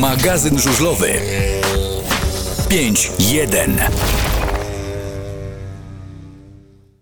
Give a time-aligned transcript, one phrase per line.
[0.00, 1.12] Magazyn żużlowy
[2.68, 3.70] 5.1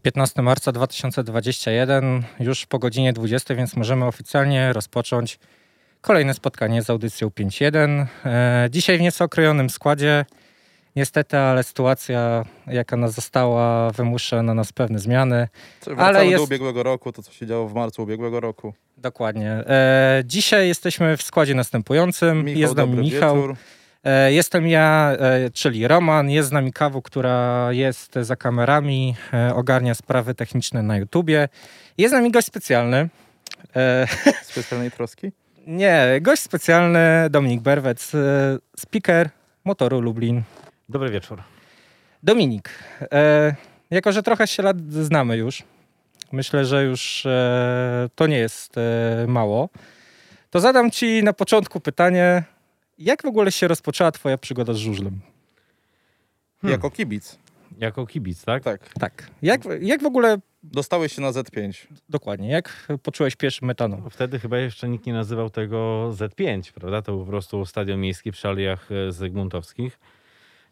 [0.02, 5.38] 15 marca 2021, już po godzinie 20, więc możemy oficjalnie rozpocząć
[6.00, 8.06] kolejne spotkanie z audycją 5.1.
[8.24, 10.24] E, dzisiaj w nieco okrojonym składzie.
[10.96, 15.48] Niestety, ale sytuacja, jaka nas została, wymusza na nas pewne zmiany.
[15.96, 18.74] Ale jest- do ubiegłego roku, to co się działo w marcu ubiegłego roku.
[18.98, 19.50] Dokładnie.
[19.52, 22.44] E, dzisiaj jesteśmy w składzie następującym.
[22.44, 23.36] Michał, jest z nami Michał.
[23.36, 23.56] wieczór.
[24.04, 29.54] E, Jestem ja, e, czyli Roman, jest z nami Kawu, która jest za kamerami, e,
[29.54, 31.48] ogarnia sprawy techniczne na YouTubie.
[31.98, 33.08] Jest z nami gość specjalny.
[34.42, 35.32] Specjalnej troski.
[35.66, 38.12] Nie, gość specjalny Dominik Berwec,
[38.78, 39.30] speaker
[39.64, 40.42] motoru Lublin.
[40.88, 41.42] Dobry wieczór.
[42.22, 42.70] Dominik,
[43.12, 43.54] e,
[43.90, 45.62] jako że trochę się lat znamy już,
[46.32, 49.68] myślę, że już e, to nie jest e, mało,
[50.50, 52.42] to zadam ci na początku pytanie,
[52.98, 55.20] jak w ogóle się rozpoczęła twoja przygoda z żużlem?
[56.60, 56.72] Hmm.
[56.72, 57.38] Jako kibic.
[57.78, 58.62] Jako kibic, tak?
[58.62, 58.88] Tak.
[59.00, 59.30] Tak.
[59.42, 60.38] Jak, jak w ogóle,
[60.72, 61.86] Dostałeś się na Z5.
[62.08, 64.00] dokładnie, jak poczułeś pierwszy metanol?
[64.10, 67.02] Wtedy chyba jeszcze nikt nie nazywał tego Z5, prawda?
[67.02, 69.98] To był po prostu stadion miejski przy Aliach e, Zygmuntowskich.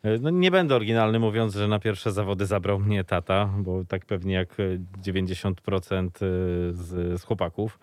[0.03, 4.07] E, No, nie będę oryginalny mówiąc, że na pierwsze zawody zabrał mnie tata, bo tak
[4.07, 6.09] pewnie jak e, 90%
[6.71, 7.79] z, z chłopaków.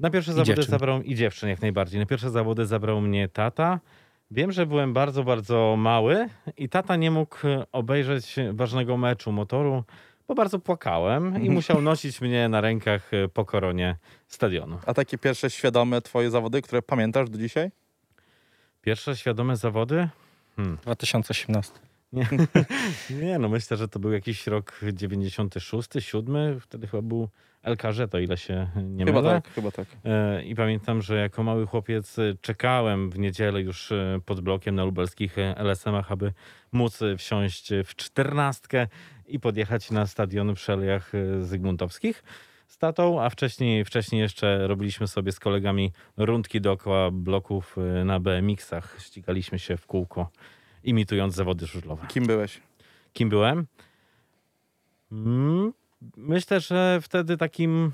[0.00, 0.70] Na pierwsze zawody dziewczyn.
[0.70, 2.00] zabrał i dziewczyn jak najbardziej.
[2.00, 3.80] Na pierwsze zawody zabrał mnie tata.
[4.30, 9.84] Wiem, że byłem bardzo, bardzo mały i tata nie mógł e, obejrzeć ważnego meczu motoru,
[10.28, 13.96] bo bardzo płakałem i musiał nosić mnie na rękach e, po koronie
[14.28, 14.78] stadionu.
[14.86, 17.70] A takie pierwsze świadome twoje zawody, które pamiętasz do dzisiaj?
[18.82, 20.08] Pierwsze świadome zawody?
[20.82, 21.72] 2018.
[22.12, 22.28] Nie,
[23.22, 26.60] nie no myślę, że to był jakiś rok 96, 7.
[26.60, 27.28] Wtedy chyba był
[27.62, 29.34] LKŻ, to ile się nie chyba mylę.
[29.34, 29.86] tak, chyba tak.
[30.04, 34.74] E, I pamiętam, że jako mały chłopiec e, czekałem w niedzielę już e, pod blokiem
[34.74, 36.32] na lubelskich LSM-ach, aby
[36.72, 38.86] móc wsiąść w czternastkę
[39.26, 42.22] i podjechać na stadion Alejach e, Zygmuntowskich
[42.72, 48.20] z tatą, a wcześniej, wcześniej jeszcze robiliśmy sobie z kolegami rundki dookoła bloków e, na
[48.20, 48.96] BMX-ach.
[49.00, 50.30] Ścigaliśmy się w kółko,
[50.84, 52.06] imitując zawody żużlowe.
[52.06, 52.60] Kim byłeś?
[53.12, 53.66] Kim byłem?
[55.12, 55.72] Mm,
[56.16, 57.92] Myślę, że wtedy takim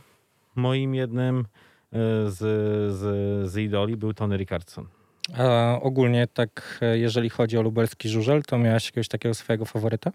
[0.54, 1.44] moim jednym e,
[2.30, 2.36] z,
[2.94, 4.88] z, z idoli był Tony Rickardson.
[5.38, 10.12] A ogólnie tak, e, jeżeli chodzi o lubelski żużel, to miałeś jakiegoś takiego swojego faworyta?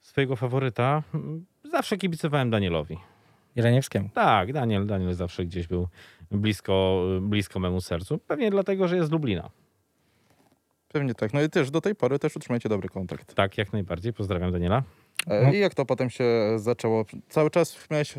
[0.00, 2.98] Swojego faworyta mm, zawsze kibicowałem Danielowi.
[3.56, 4.08] Jeleniewskiemu.
[4.14, 5.88] Tak, Daniel, Daniel zawsze gdzieś był
[6.30, 8.18] blisko, blisko memu sercu.
[8.18, 9.50] Pewnie dlatego, że jest z Lublina.
[10.88, 11.34] Pewnie tak.
[11.34, 13.34] No i też do tej pory też utrzymajcie dobry kontakt.
[13.34, 14.12] Tak, jak najbardziej.
[14.12, 14.82] Pozdrawiam Daniela.
[15.26, 15.52] E, No.
[15.52, 16.24] I jak to potem się
[16.56, 17.04] zaczęło?
[17.28, 18.14] Cały czas miałeś...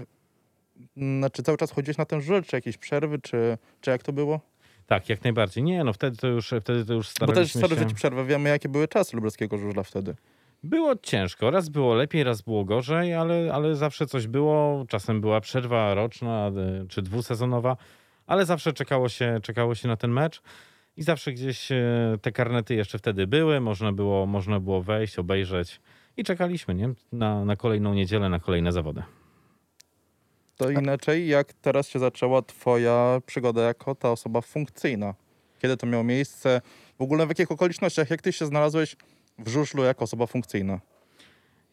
[0.97, 4.39] Znaczy cały czas chodziłeś na ten żużel, czy jakieś przerwy, czy, czy jak to było?
[4.87, 5.63] Tak, jak najbardziej.
[5.63, 7.95] Nie, no wtedy to już, wtedy to już Bo staraliśmy też, sorry, się...
[7.95, 10.15] przerwę, wiemy jakie były czasy lubelskiego żużla wtedy.
[10.63, 11.51] Było ciężko.
[11.51, 14.85] Raz było lepiej, raz było gorzej, ale, ale zawsze coś było.
[14.89, 17.77] Czasem była przerwa roczna e, czy dwusezonowa,
[18.27, 20.41] ale zawsze czekało się, czekało się na ten mecz.
[20.97, 25.81] I zawsze gdzieś e, te karnety jeszcze wtedy były, można było, można było wejść, obejrzeć
[26.17, 26.93] i czekaliśmy nie?
[27.11, 29.03] Na, na kolejną niedzielę, na kolejne zawody.
[30.57, 35.13] To inaczej, jak teraz się zaczęła twoja przygoda jako ta osoba funkcyjna?
[35.61, 36.61] Kiedy to miało miejsce?
[36.99, 38.09] W ogóle w jakich okolicznościach?
[38.09, 38.95] Jak ty się znalazłeś
[39.37, 40.79] w żużlu jako osoba funkcyjna?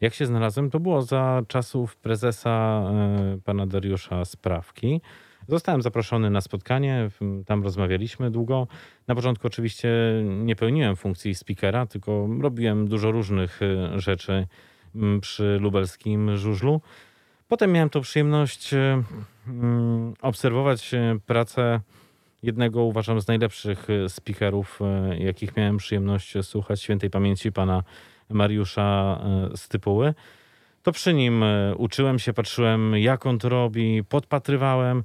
[0.01, 5.01] Jak się znalazłem, to było za czasów prezesa e, pana Dariusza Sprawki.
[5.49, 7.11] Zostałem zaproszony na spotkanie,
[7.47, 8.67] tam rozmawialiśmy długo.
[9.07, 9.89] Na początku oczywiście
[10.25, 14.47] nie pełniłem funkcji speakera, tylko robiłem dużo różnych e, rzeczy
[15.21, 16.81] przy lubelskim żużlu.
[17.49, 19.03] Potem miałem tą przyjemność e,
[20.23, 20.91] obserwować
[21.27, 21.81] pracę
[22.45, 27.83] jednego, uważam, z najlepszych e, speakerów, e, jakich miałem przyjemność słuchać, świętej pamięci pana
[28.29, 29.21] Mariusza
[29.53, 30.15] e, Stypuły.
[30.83, 35.05] To przy nim e, uczyłem się, patrzyłem jak on to robi, podpatrywałem.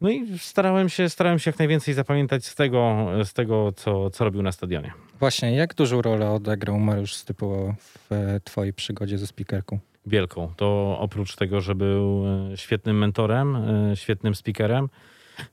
[0.00, 4.24] No i starałem się, starałem się jak najwięcej zapamiętać z tego, z tego co, co
[4.24, 4.92] robił na stadionie.
[5.18, 9.78] Właśnie, jak dużą rolę odegrał Mariusz Stypuło w e, twojej przygodzie ze speakerką?
[10.06, 10.52] Wielką.
[10.56, 14.88] To oprócz tego, że był e, świetnym mentorem, e, świetnym speakerem,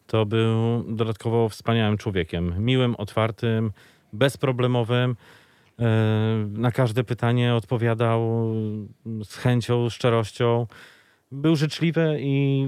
[0.08, 2.66] to był dodatkowo wspaniałym człowiekiem.
[2.66, 3.72] Miłym, otwartym,
[4.14, 5.16] bezproblemowym.
[5.80, 5.86] E,
[6.50, 8.52] Na każde pytanie odpowiadał
[9.24, 10.68] z chęcią, szczerością.
[11.32, 12.68] Był życzliwy i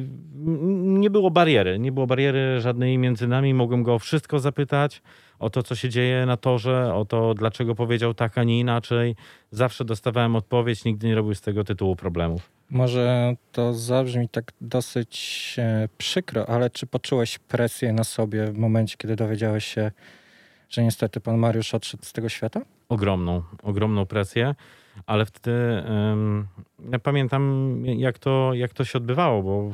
[0.84, 1.80] nie było bariery.
[1.80, 3.54] Nie było bariery żadnej między nami.
[3.54, 5.02] Mogłem go o wszystko zapytać,
[5.40, 9.16] o to, co się dzieje na torze, o to, dlaczego powiedział tak, a nie inaczej.
[9.52, 12.52] Zawsze dostawałem odpowiedź, nigdy nie robił z tego tytułu problemów.
[12.70, 18.96] Może to zabrzmi tak dosyć e, przykro, ale czy poczułeś presję na sobie w momencie,
[18.98, 19.92] kiedy dowiedziałeś się,
[20.70, 22.62] że niestety pan Mariusz odszedł z tego świata?
[22.90, 24.56] ogromną, ogromną presję,
[25.06, 25.84] ale wtedy
[26.92, 29.72] ja pamiętam, jak to, jak to się odbywało, bo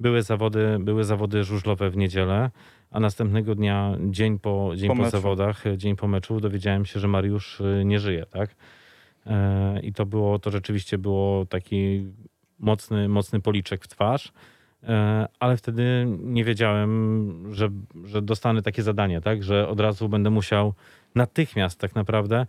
[0.00, 2.50] były zawody, były zawody żużlowe w niedzielę,
[2.90, 7.08] a następnego dnia, dzień po, dzień Po po, zawodach, dzień po meczu, dowiedziałem się, że
[7.08, 8.56] Mariusz y, nie żyje, tak?
[9.26, 12.06] E, I to było, to rzeczywiście było taki
[12.58, 14.32] mocny, mocny policzek w twarz.
[14.82, 17.68] E, Ale wtedy nie wiedziałem, że,
[18.04, 19.42] że dostanę takie zadanie, tak?
[19.42, 20.74] Że od razu będę musiał
[21.14, 22.46] natychmiast tak naprawdę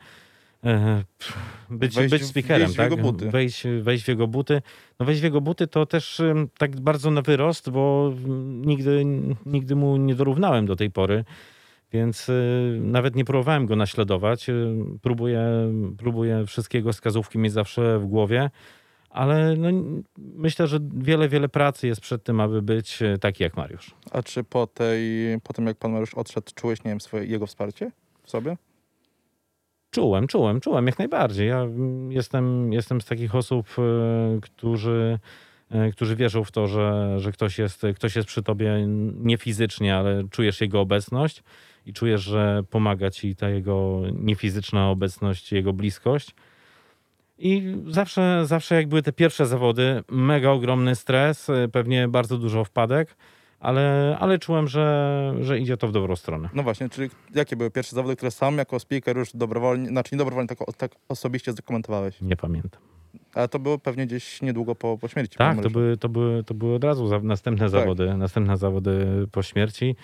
[1.70, 2.92] być, Wejść być w- speakerem, wejść w tak?
[2.92, 3.30] jego buty.
[3.32, 4.62] Wejść, wejść w jego buty.
[5.00, 6.22] No wejść w jego buty to też
[6.58, 9.06] tak bardzo na wyrost, bo mm, nigdy,
[9.46, 11.26] nigdy mu nie dorównałem do tej pory.
[11.92, 14.50] Więc y, nawet nie próbowałem go naśladować.
[14.50, 15.48] Y, próbuję,
[15.98, 18.50] próbuję wszystkiego wskazówki mieć zawsze w głowie,
[19.10, 19.70] ale no,
[20.18, 23.92] myślę, że wiele, wiele pracy jest przed tym, aby być y, taki jak Mariusz.
[24.12, 25.02] A czy po, tej,
[25.44, 27.92] po tym, jak pan Mariusz odszedł, czułeś, nie wiem, swoje, jego wsparcie
[28.24, 28.58] w sobie?
[29.95, 31.47] Czułem, czułem, czułem jak najbardziej.
[31.47, 35.19] Ja mm, jestem, jestem z takich osób, e, którzy,
[35.71, 39.95] e, którzy wierzą w to, że, że ktoś, jest, ktoś jest przy tobie nie fizycznie,
[39.95, 41.44] ale czujesz jego obecność
[41.86, 46.36] i czujesz, że pomaga ci ta jego niefizyczna obecność, jego bliskość.
[47.39, 52.63] I zawsze, zawsze jak były te pierwsze zawody, mega ogromny stres, e, pewnie bardzo dużo
[52.63, 53.15] wpadek,
[53.66, 56.50] ale, ale czułem, że, że idzie to w dobrą stronę.
[56.54, 60.20] No właśnie, czyli jakie były pierwsze zawody, które sam jako speaker już dobrowolnie, znaczy nie
[60.20, 62.22] dobrowolnie, tylko tak osobiście zdokumentowałeś?
[62.22, 62.82] Nie pamiętam.
[63.34, 65.38] Ale to było pewnie gdzieś niedługo po, po śmierci.
[65.38, 67.72] Tak, to były, to, były, to były od razu za, następne Tak.
[67.72, 69.96] zawody, następne zawody po śmierci.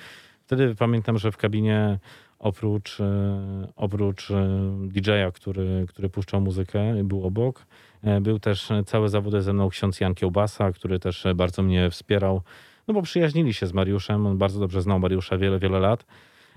[0.46, 2.00] Wtedy pamiętam, że w kabinie
[2.40, 4.48] oprócz, e, oprócz e,
[4.88, 7.66] DJ-a, który, który puszczał muzykę, był obok,
[8.04, 12.42] e, był też całe zawody ze mną ksiądz Jan Kiełbasa, który też bardzo mnie wspierał,
[12.88, 16.06] no bo przyjaźnili się z Mariuszem, on bardzo dobrze znał Mariusza wiele, wiele lat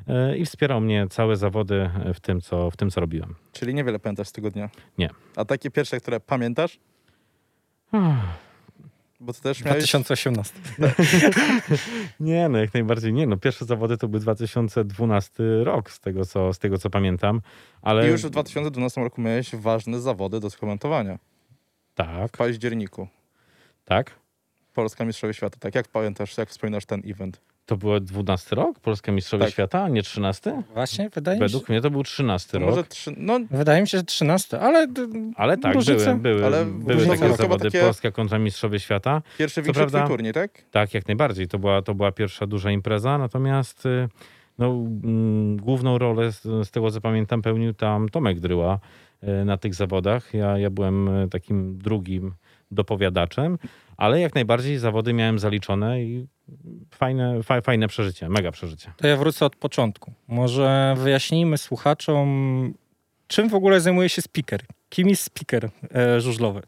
[0.08, 3.34] e, i wspierał mnie całe zawody w tym, co, w tym, co robiłem.
[3.52, 4.70] Czyli niewiele pamiętasz z tego dnia?
[4.98, 5.10] Nie.
[5.36, 6.78] A takie pierwsze, które pamiętasz?
[9.20, 9.78] Bo ty też miałeś...
[9.90, 10.54] 2018.
[12.20, 13.26] Nie, no jak najbardziej nie.
[13.26, 17.40] No pierwsze zawody to był 2012 rok, z tego co, z tego, co pamiętam.
[17.82, 21.18] Ale I już w 2012 roku miałeś ważne zawody do skomentowania.
[21.94, 23.08] tak, W październiku.
[23.84, 24.10] tak.
[24.74, 25.56] Polska Mistrzowie Świata.
[25.60, 27.40] Tak, jak pamiętasz, jak wspominasz ten event?
[27.66, 29.52] To był 12 rok, Polska Mistrzowie Tak.
[29.52, 30.62] Świata, a nie 13?
[30.74, 32.70] Właśnie, wydaje mi się, Według mnie to był 13 No rok.
[32.76, 33.14] może trzy...
[33.16, 34.86] No, wydaje mi się, że 13, ale
[35.36, 36.04] Ale tak, różnice.
[36.04, 37.64] były, były, Ale były takie zawody.
[37.64, 39.22] takie- Polska kontra Mistrzowie Świata.
[39.38, 40.50] pierwszy większy turniej, tak?
[40.70, 41.48] Tak, jak najbardziej.
[41.48, 44.08] To była, to była pierwsza duża impreza, natomiast y,
[44.58, 48.78] no, mm, główną rolę z, z tego, co pamiętam, pełnił tam Tomek Dryła
[49.22, 50.34] y, na tych zawodach.
[50.34, 52.32] Ja, ja byłem y, takim drugim
[52.70, 53.58] dopowiadaczem,
[53.96, 56.26] ale jak najbardziej zawody miałem zaliczone i
[56.90, 58.92] fajne, fa, fajne przeżycie, mega przeżycie.
[58.96, 60.12] to ja wrócę od początku.
[60.28, 62.74] Może wyjaśnijmy słuchaczom,
[63.26, 64.60] czym w ogóle zajmuje się speaker?
[64.88, 66.62] Kim jest speaker e, żużlowy?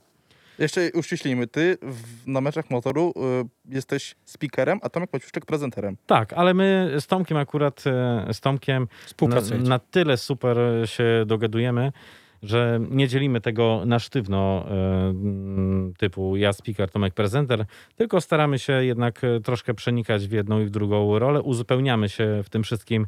[0.58, 5.96] Jeszcze uściślijmy, ty w, na meczach motoru y, jesteś speakerem, a Tomek Paciuszczek prezenterem.
[6.06, 7.84] Tak, ale my z Tomkiem akurat,
[8.30, 8.88] y, z Tomkiem
[9.20, 11.92] na, na tyle super się dogadujemy,
[12.48, 15.14] że nie dzielimy tego na sztywno e,
[15.98, 17.64] typu ja speaker, Tomek prezenter,
[17.96, 22.42] tylko staramy się jednak e, troszkę przenikać w jedną i w drugą rolę, uzupełniamy się
[22.44, 23.06] w tym wszystkim,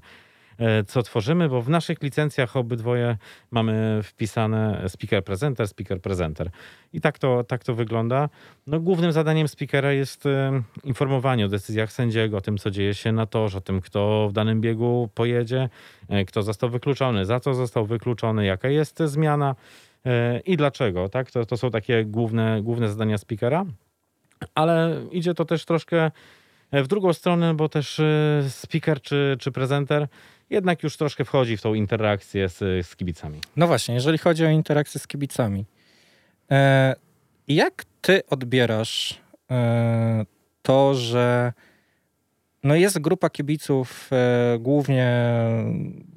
[0.86, 3.16] co tworzymy, bo w naszych licencjach obydwoje
[3.50, 6.50] mamy wpisane speaker prezenter, speaker prezenter.
[6.92, 8.28] I tak to, tak to wygląda.
[8.66, 13.12] No, głównym zadaniem speakera jest e, informowanie o decyzjach sędziego, o tym, co dzieje się
[13.12, 15.68] na torze, o tym, kto w danym biegu pojedzie,
[16.08, 19.54] e, kto został wykluczony, za co został wykluczony, jaka jest zmiana
[20.06, 21.08] e, i dlaczego.
[21.08, 21.30] Tak?
[21.30, 23.64] To, to są takie główne, główne zadania speakera,
[24.54, 26.10] ale idzie to też troszkę
[26.72, 30.08] w drugą stronę, bo też e, speaker czy, czy prezenter
[30.50, 33.40] jednak już troszkę wchodzi w tą interakcję z, z kibicami.
[33.56, 35.64] No właśnie, jeżeli chodzi o interakcję z kibicami.
[36.50, 36.96] E,
[37.48, 40.24] jak ty odbierasz e,
[40.62, 41.52] to, że
[42.62, 45.12] no jest grupa kibiców e, głównie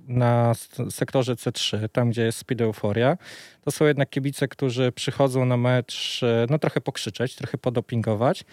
[0.08, 0.54] na
[0.90, 3.18] sektorze C3, tam gdzie jest Speed Euphoria.
[3.62, 8.44] To są jednak kibice, którzy przychodzą na mecz e, no trochę pokrzyczeć, trochę podopingować.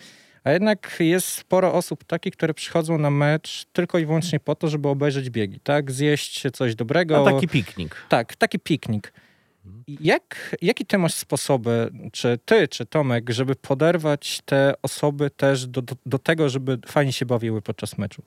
[0.45, 4.69] A jednak jest sporo osób takich, które przychodzą na mecz tylko i wyłącznie po to,
[4.69, 5.91] żeby obejrzeć biegi, tak?
[5.91, 7.27] Zjeść coś dobrego.
[7.29, 7.97] A taki piknik.
[8.09, 9.13] Tak, taki piknik.
[9.89, 15.83] Jak, jaki ty masz sposoby, czy ty, czy Tomek, żeby poderwać te osoby też do,
[15.83, 18.23] do, do tego, żeby fajnie się bawiły podczas meczu?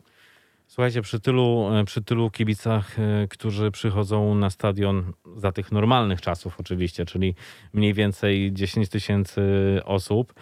[0.68, 6.22] Słuchajcie, przy tylu, e, przy tylu kibicach, e, którzy przychodzą na stadion za tych normalnych
[6.22, 7.36] czasów oczywiście, czyli
[7.74, 9.41] mniej więcej 10 tysięcy
[9.86, 10.34] osób,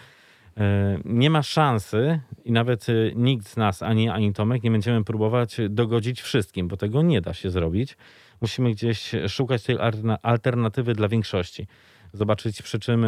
[1.04, 6.20] nie ma szansy i nawet nikt z nas, ani, ani Tomek, nie będziemy próbować dogodzić
[6.20, 7.96] wszystkim, bo tego nie da się zrobić.
[8.40, 9.76] Musimy gdzieś szukać tej
[10.22, 11.66] alternatywy dla większości.
[12.12, 13.06] Zobaczyć przy czym,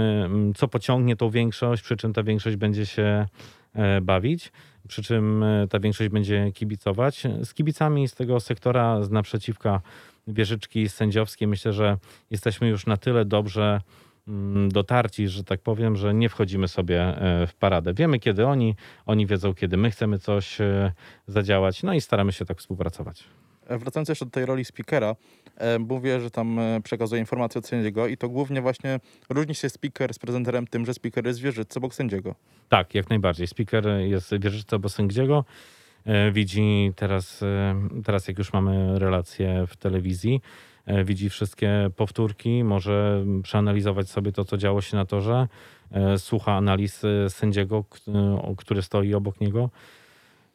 [0.57, 3.27] co pociągnie tą większość, przy czym ta większość będzie się
[4.03, 4.53] bawić
[4.89, 7.23] przy czym e, ta większość będzie kibicować.
[7.45, 9.81] Z kibicami z tego sektora z naprzeciwka
[10.27, 11.97] wieżyczki sędziowskiej myślę, że
[12.31, 13.83] jesteśmy już na tyle dobrze mm,
[14.69, 17.95] dotarci, że tak powiem, że nie wchodzimy sobie e, w paradę.
[17.95, 18.75] Wiemy kiedy oni,
[19.07, 20.93] oni wiedzą kiedy my chcemy coś e,
[21.27, 23.25] zadziałać, no i staramy się tak współpracować.
[23.69, 25.17] Wracając jeszcze do tej roli speakera,
[25.57, 29.01] E, mówię, że tam e, przekazuje informacje od sędziego i to głównie właśnie
[29.31, 32.35] różni się speaker z prezenterem tym, że speaker jest wieżycy obok sędziego.
[32.69, 33.47] Tak, jak najbardziej.
[33.47, 35.45] Speaker jest wieżycy obok sędziego.
[36.05, 37.41] E, widzi teraz,
[38.05, 40.41] teraz jak już mamy relacje w telewizji,
[41.05, 45.49] widzi wszystkie powtórki, może przeanalizować sobie to, co działo się na torze,
[46.17, 47.85] słucha analiz sędziego,
[48.57, 49.71] który stoi obok niego.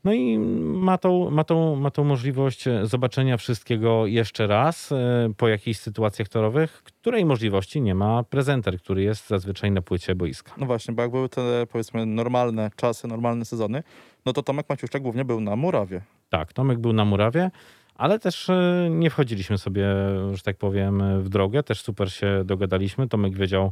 [0.03, 5.47] No i ma tą, ma, tą, ma tą możliwość zobaczenia wszystkiego jeszcze raz e, po
[5.47, 10.53] jakichś sytuacjach torowych, której możliwości nie ma prezenter, który jest zazwyczaj na płycie boiska.
[10.57, 13.83] No właśnie, bo jak były te powiedzmy normalne czasy, normalne sezony,
[14.25, 16.01] no to Tomek Maciuszczak głównie był na Murawie.
[16.29, 17.51] Tak, Tomek był na Murawie,
[17.97, 19.85] ale też e, nie wchodziliśmy sobie,
[20.33, 21.63] że tak powiem, w drogę.
[21.63, 23.07] Też super się dogadaliśmy.
[23.07, 23.71] Tomek wiedział,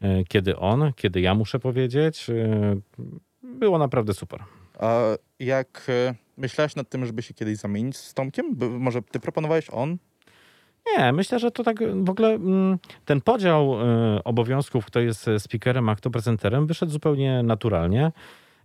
[0.00, 2.26] e, kiedy on, kiedy ja muszę powiedzieć.
[3.42, 4.40] Było naprawdę super.
[4.78, 5.00] A
[5.38, 8.56] jak e, myślałeś nad tym, żeby się kiedyś zamienić z Tomkiem?
[8.78, 9.96] Może ty proponowałeś on?
[10.86, 15.88] Nie, myślę, że to tak w ogóle mm, ten podział e, obowiązków, kto jest speakerem,
[15.88, 18.12] a kto prezenterem, wyszedł zupełnie naturalnie.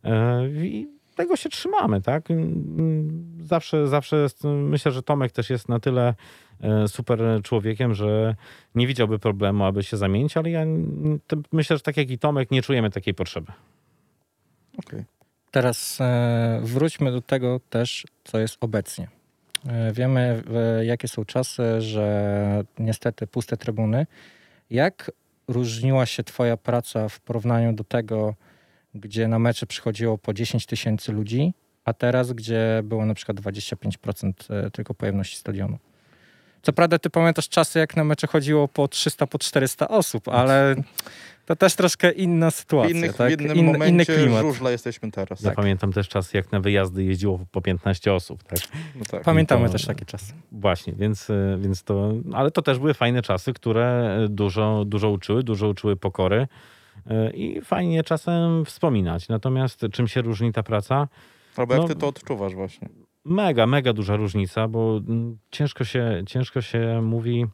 [0.03, 2.32] E, I tego się trzymamy, tak?
[2.32, 6.13] Mm, zawsze, zawsze myślę, że Tomek też jest na tyle
[6.88, 8.36] super człowiekiem, że
[8.75, 10.65] nie widziałby problemu, aby się zamienić, ale ja
[11.51, 13.51] myślę, że tak jak i Tomek, nie czujemy takiej potrzeby.
[14.77, 15.00] Okej.
[15.00, 15.05] Okay.
[15.51, 19.08] Teraz e, wróćmy do tego też, co jest obecnie.
[19.67, 20.43] E, wiemy,
[20.82, 24.08] jakie są czasy, że niestety puste trybuny.
[24.70, 25.12] Jak
[25.48, 28.36] różniła się Twoja praca w porównaniu do tego,
[28.96, 31.54] gdzie na mecze przychodziło po 10 tysięcy ludzi,
[31.86, 35.78] a teraz, gdzie było na przykład 25% e, tylko pojemności stadionu?
[36.62, 40.76] Co prawda, ty pamiętasz czasy, jak na mecze chodziło po 300, po 400 osób, ale
[41.46, 42.94] to też troszkę inna sytuacja.
[42.94, 43.38] W, innych, tak?
[43.38, 44.42] w innym In, momencie inny klimat.
[44.42, 45.42] żużla jesteśmy teraz.
[45.42, 45.56] Ja tak.
[45.56, 48.44] pamiętam też czas, jak na wyjazdy jeździło po 15 osób.
[48.44, 48.60] Tak?
[48.96, 49.24] No tak.
[49.24, 50.34] Pamiętamy to, też takie czasy.
[50.52, 52.14] Właśnie, więc, e, więc to...
[52.34, 56.48] Ale to też były fajne czasy, które dużo, dużo uczyły, dużo uczyły pokory
[57.33, 59.29] i fajnie czasem wspominać.
[59.29, 61.07] Natomiast czym się różni ta praca?
[61.57, 62.89] Albo jak no, ty to odczuwasz właśnie?
[63.25, 67.45] Mega, mega duża różnica, bo mm, ciężko się, ciężko się mówi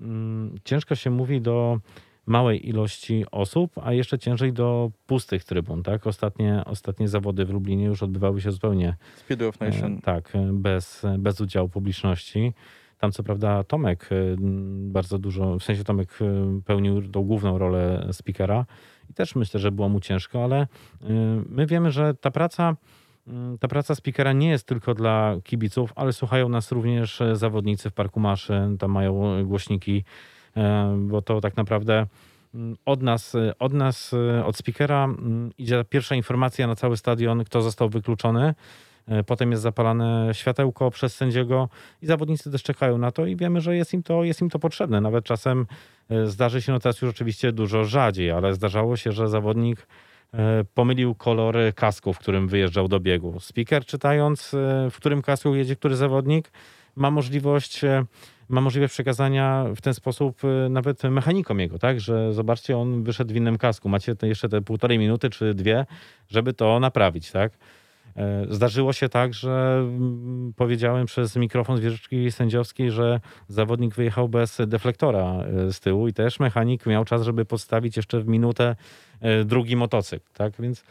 [0.00, 1.78] mm, ciężko się mówi do
[2.26, 5.82] małej ilości osób, a jeszcze ciężej do pustych trybun.
[5.82, 6.06] Tak?
[6.06, 9.94] Ostatnie, ostatnie zawody w Lublinie już odbywały się zupełnie Speed of Nation.
[9.94, 12.52] E, tak, bez, bez udziału publiczności.
[12.98, 14.14] Tam co prawda Tomek e,
[14.92, 18.66] bardzo dużo, w sensie Tomek e, pełnił tą główną rolę speakera
[19.10, 20.66] i też myślę, że było mu ciężko, ale
[21.48, 22.76] my wiemy, że ta praca
[23.60, 28.20] ta praca speakera nie jest tylko dla kibiców, ale słuchają nas również zawodnicy w Parku
[28.20, 30.04] Maszyn, tam mają głośniki
[30.56, 32.06] E, bo to tak naprawdę
[32.54, 37.44] mm, od nas, od nas, e, od speakera mm, idzie pierwsza informacja na cały stadion,
[37.44, 38.54] kto został wykluczony.
[39.08, 41.68] E, potem jest zapalane światełko przez sędziego
[42.02, 44.58] i zawodnicy też czekają na to i wiemy, że jest im to, jest im to
[44.58, 45.00] potrzebne.
[45.00, 45.66] Nawet czasem
[46.24, 49.86] zdarzy się, no teraz już oczywiście dużo rzadziej, ale zdarzało się, że zawodnik
[50.74, 53.40] pomylił kolor kasku, w którym wyjeżdżał do biegu.
[53.40, 54.50] Speaker czytając,
[54.90, 56.50] w którym kasku jedzie który zawodnik,
[56.96, 57.80] ma możliwość
[58.48, 62.00] ma możliwość przekazania w ten sposób nawet mechanikom jego, tak?
[62.00, 63.88] Że zobaczcie, on wyszedł w innym kasku.
[63.88, 65.86] Macie jeszcze te półtorej minuty czy dwie,
[66.28, 67.52] żeby to naprawić, tak?
[68.16, 74.28] E, zdarzyło się tak, że mm, powiedziałem przez mikrofon z wieżyczki sędziowskiej, że zawodnik wyjechał
[74.28, 78.76] bez deflektora e, z tyłu i też mechanik miał czas, żeby podstawić jeszcze w minutę
[79.20, 80.52] e, drugi motocykl, tak?
[80.58, 80.84] Więc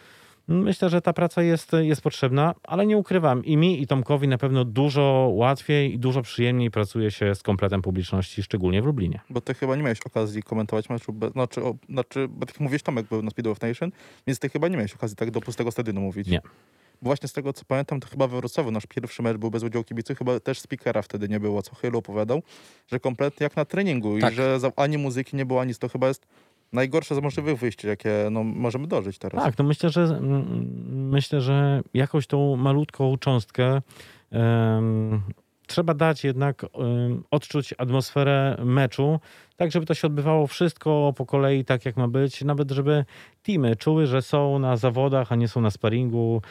[0.48, 4.38] Myślę, że ta praca jest, jest potrzebna, ale nie ukrywam, i mi, i Tomkowi na
[4.38, 9.20] pewno dużo łatwiej i dużo przyjemniej pracuje się z kompletem publiczności, szczególnie w Lublinie.
[9.30, 12.84] Bo ty chyba nie miałeś okazji komentować meczu, znaczy, o, znaczy bo tak jak mówisz,
[12.84, 13.92] Tomek był na Speed of Nation,
[14.27, 16.27] więc ty chyba nie miałeś okazji tak do pustego stadionu mówić.
[16.27, 16.42] Nie.
[17.03, 19.83] Właśnie z tego co pamiętam, to chyba we Wrocławiu nasz pierwszy mecz był bez udziału
[19.83, 22.41] kibiców, chyba też speakera wtedy nie było, co Chylu opowiadał,
[22.88, 24.33] że kompletnie jak na treningu Tak.
[24.33, 25.79] i że ani muzyki nie było, ani nic.
[25.79, 26.27] To chyba jest
[26.74, 29.43] najgorsze z możliwych wyjść, jakie no, możemy dożyć teraz.
[29.43, 30.19] Tak, no myślę, że
[30.89, 33.81] myślę, że jakąś tą malutką cząstkę
[34.31, 35.22] em,
[35.67, 39.19] trzeba dać jednak em, odczuć atmosferę meczu,
[39.57, 43.05] tak żeby to się odbywało wszystko po kolei tak jak ma być, nawet żeby
[43.43, 46.41] teamy czuły, że są na zawodach, a nie są na sparingu,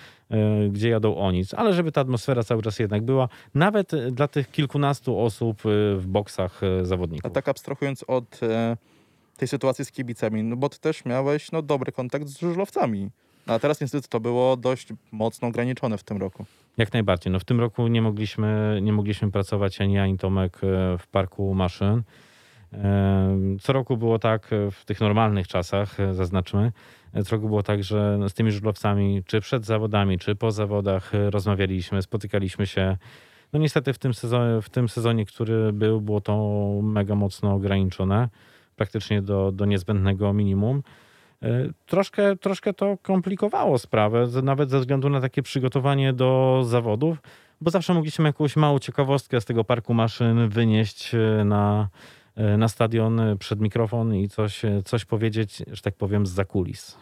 [0.71, 4.29] gdzie jadą o nic, ale żeby ta atmosfera cały czas jednak była, nawet e, dla
[4.29, 7.33] tych kilkunastu osób e, w boksach e, A zawodników.
[7.33, 8.77] tak abstrahując od e,
[9.37, 13.11] tej sytuacji z kibicami, no bo ty też miałeś no, dobry kontakt z żużlowcami.
[13.47, 16.45] A teraz niestety to było dość mocno ograniczone w tym roku.
[16.77, 17.33] Jak najbardziej.
[17.33, 21.07] No w tym roku nie mogliśmy, nie mogliśmy pracować ani ja, ani Tomek e, w
[21.07, 22.03] parku maszyn.
[22.73, 26.73] E, Co roku było tak, e, w tych normalnych czasach, e, zaznaczmy,
[27.15, 32.03] roku było tak, że z tymi żużlowcami, czy przed zawodami, czy po zawodach e, rozmawialiśmy,
[32.03, 32.97] spotykaliśmy się.
[33.53, 38.29] No niestety w tym sezonie, w tym sezonie który był, było to mega mocno ograniczone,
[38.77, 40.83] praktycznie do, do niezbędnego minimum.
[41.43, 41.49] E,
[41.87, 47.19] Troszkę, troszkę to komplikowało sprawę, nawet ze względu na takie przygotowanie do zawodów,
[47.61, 51.89] bo zawsze mogliśmy jakąś małą ciekawostkę z tego parku maszyn wynieść e, na,
[52.37, 56.97] na stadion e, przed mikrofon i coś, e, coś powiedzieć, że tak powiem, z zakulis.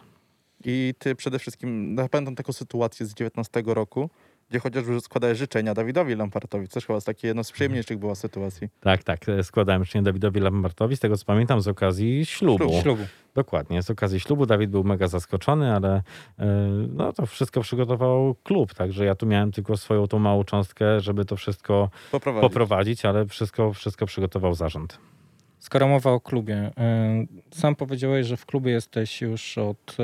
[0.65, 4.09] I ty przede wszystkim, ja pamiętam taką sytuację z 19 roku,
[4.49, 6.67] gdzie chociażby składałeś życzenia Dawidowi Lampartowi.
[6.67, 8.69] Też chyba z takiej jedno z przyjemniejszych była sytuacji.
[8.79, 9.29] Tak, tak.
[9.29, 12.63] e, Składałem życzenia Dawidowi Lambertowi, z tego co pamiętam, z okazji ślubu.
[12.63, 12.81] Ślubu.
[12.81, 13.03] Ślubu.
[13.35, 16.01] Dokładnie, z okazji ślubu Dawid był mega zaskoczony, ale
[16.39, 16.45] e,
[16.93, 21.25] no to wszystko przygotował klub, także ja tu miałem tylko swoją tą małą cząstkę, żeby
[21.25, 22.49] to wszystko Poprowadzić.
[22.49, 24.97] poprowadzić, ale wszystko, wszystko przygotował zarząd.
[25.61, 26.71] Skoro mowa o klubie,
[27.53, 30.03] y, sam powiedziałeś, że w klubie jesteś już od y,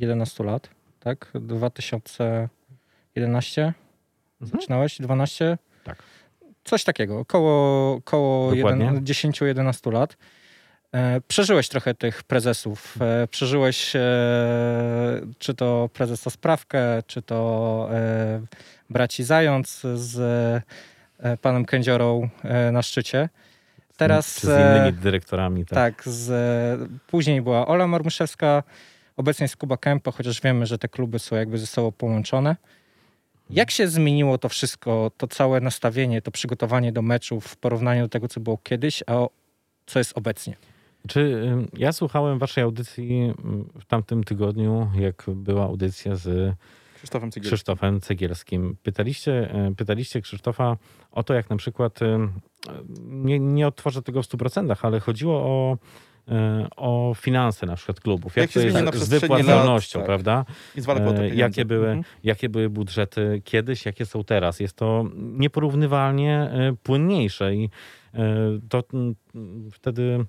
[0.00, 0.68] 11 lat,
[1.00, 1.30] tak?
[1.34, 3.74] 2011 Mhm.
[4.60, 5.00] zaczynałeś?
[5.00, 5.58] 12?
[5.84, 6.02] Tak.
[6.64, 8.92] Coś takiego, około, około Dokładnie.
[9.02, 10.16] 10-11 lat.
[10.92, 12.98] E, Przeżyłeś trochę tych prezesów.
[13.30, 13.92] Przeżyłeś
[15.38, 17.88] czy to prezesa Sprawkę, czy to
[18.90, 20.62] braci Zając z
[21.40, 22.28] panem Kędziorą
[22.72, 23.28] na szczycie.
[24.02, 25.64] Teraz Z, z e, innymi dyrektorami.
[25.66, 25.74] Tak.
[25.96, 28.62] tak, z, później była Ola Marmuszewska,
[29.16, 32.56] obecnie jest Kuba Kępo, chociaż wiemy, że te kluby są jakby ze sobą połączone.
[33.50, 38.08] Jak się zmieniło to wszystko, to całe nastawienie, to przygotowanie do meczów w porównaniu do
[38.08, 39.30] tego, co było kiedyś, a o-
[39.86, 40.56] co jest obecnie?
[41.08, 43.32] Czy ja słuchałem waszej audycji
[43.80, 46.54] w tamtym tygodniu, jak była audycja z
[46.96, 47.56] Krzysztofem Cygielskim.
[47.56, 48.76] Krzysztofem Cegielskim.
[48.82, 50.76] Pytaliście, e, pytaliście Krzysztofa
[51.12, 52.28] o to, jak na przykład, e,
[53.04, 55.78] nie, nie odtworzę tego w 100%, ale chodziło o,
[56.28, 58.36] e, o finanse na przykład klubów.
[58.36, 60.06] Jak, Jak się to jest z przestrzeni lat, wypłacalnością, tak.
[60.06, 60.44] prawda?
[61.32, 61.34] E.
[61.34, 62.04] Jakie były, Mhm.
[62.24, 64.60] jakie były budżety kiedyś, jakie są teraz.
[64.60, 67.70] Jest to nieporównywalnie e, płynniejsze i
[68.68, 69.14] to mm,
[69.72, 70.24] wtedy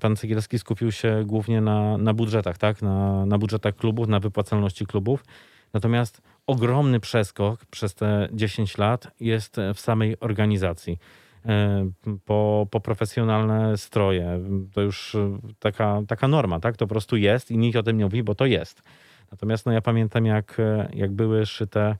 [0.00, 2.82] pan Cegielski skupił się głównie na, na budżetach, tak?
[2.82, 5.24] Na, na budżetach klubów, na wypłacalności klubów.
[5.72, 10.98] Natomiast ogromny przeskok przez te 10 lat jest w samej organizacji.
[11.46, 11.90] E,
[12.24, 14.40] Po, po profesjonalne stroje.
[14.74, 16.76] To już e, taka, taka norma, tak?
[16.76, 18.82] To po prostu jest i nikt o tym nie mówi, bo to jest.
[19.30, 21.96] Natomiast no, ja pamiętam, jak, e, jak były szyte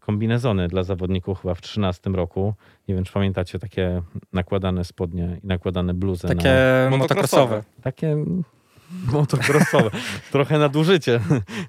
[0.00, 2.54] kombinezony dla zawodników chyba w 13 roku.
[2.88, 4.02] Nie wiem, czy pamiętacie takie
[4.32, 6.28] nakładane spodnie i nakładane bluzy.
[6.28, 6.54] Takie
[6.90, 7.64] Na, motocrossowe.
[7.82, 8.16] takie
[9.12, 9.90] motocrossowe.
[10.32, 11.20] Trochę nadużycie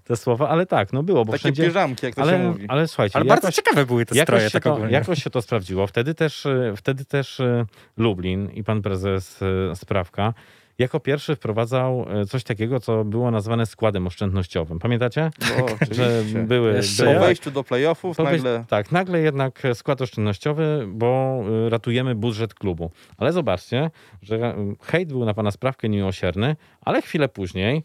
[0.03, 1.65] te słowa, ale tak, no było, bo Takie wszędzie...
[1.65, 2.65] piżamki, jak to się Ale, mówi.
[2.67, 4.93] ale słuchajcie, Ale jakoś, bardzo ciekawe były te stroje jakoś, się tak to, ogólnie.
[4.93, 5.87] jakoś się to sprawdziło.
[5.87, 7.65] Wtedy też, e, wtedy też e,
[7.97, 9.39] Lublin i pan prezes
[9.71, 10.33] e, Sprawka
[10.79, 14.79] jako pierwszy wprowadzał e, coś takiego, co było nazwane składem oszczędnościowym.
[14.79, 15.29] Pamiętacie?
[15.59, 16.73] No, Że były...
[16.73, 18.65] Jeszcze- Po wejściu do playoffów być- nagle...
[18.69, 22.91] Tak, nagle jednak skład oszczędnościowy, bo y, ratujemy budżet klubu.
[23.17, 27.83] Ale zobaczcie, że y, hejt był na pana sprawkę niemiłosierny, ale chwilę później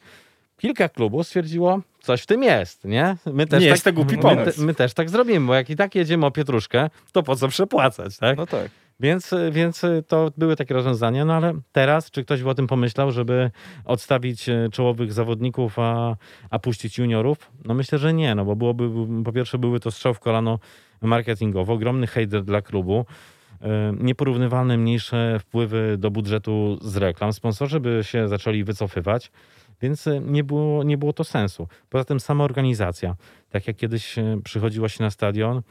[0.57, 3.17] kilka klubów stwierdziło, coś w tym jest, nie?
[3.27, 4.61] My też Nie tak, jest to głupi my, pomysł.
[4.61, 7.49] te, my też tak zrobimy, bo jak i tak jedziemy o pietruszkę, to po co
[7.49, 8.37] przepłacać, tak?
[8.37, 8.71] No tak.
[9.01, 13.13] Więc, więc to były takie rozwiązania, no ale teraz, czy ktoś by o tym pomyślał,
[13.13, 13.51] żeby
[13.85, 16.17] odstawić e, czołowych zawodników, a,
[16.51, 17.53] a puścić juniorów?
[17.65, 18.91] No myślę, że nie, no bo byłoby,
[19.25, 20.59] po pierwsze były to strzał w kolano
[21.03, 23.05] marketingowo, ogromny hejter dla klubu,
[23.61, 29.31] e, nieporównywalne mniejsze wpływy do budżetu z reklam, sponsorzy by się zaczęli wycofywać,
[29.83, 31.69] więc e, nie było, nie było to sensu.
[31.91, 33.17] Poza tym sama organizacja,
[33.51, 35.63] tak jak kiedyś przychodziło się na stadion,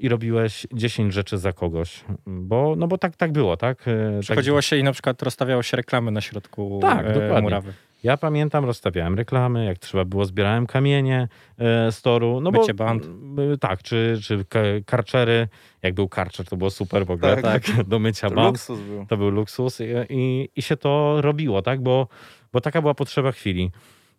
[0.00, 2.04] i robiłeś 10 rzeczy za kogoś.
[2.26, 3.88] Bo, no bo tak, tak było, tak?
[3.88, 7.40] E, Przychodziło się i na przykład rozstawiało się reklamy na środku Tak, e, dokładnie.
[7.42, 7.66] murawy.
[7.68, 12.40] Tak, Ja pamiętam, rozstawiałem reklamy, jak trzeba było, zbierałem kamienie e, z toru.
[12.40, 13.04] No Mycie bo, band.
[13.06, 15.48] m, Tak, czy, czy ka- karczery.
[15.82, 17.64] Jak był karczer, to było super w ogóle, Tak.
[17.64, 18.46] tak, do mycia To band.
[18.48, 19.06] luksus był.
[19.06, 21.82] To był luksus i, i, i się to robiło, tak?
[21.82, 22.08] Bo,
[22.52, 23.70] bo taka była potrzeba chwili.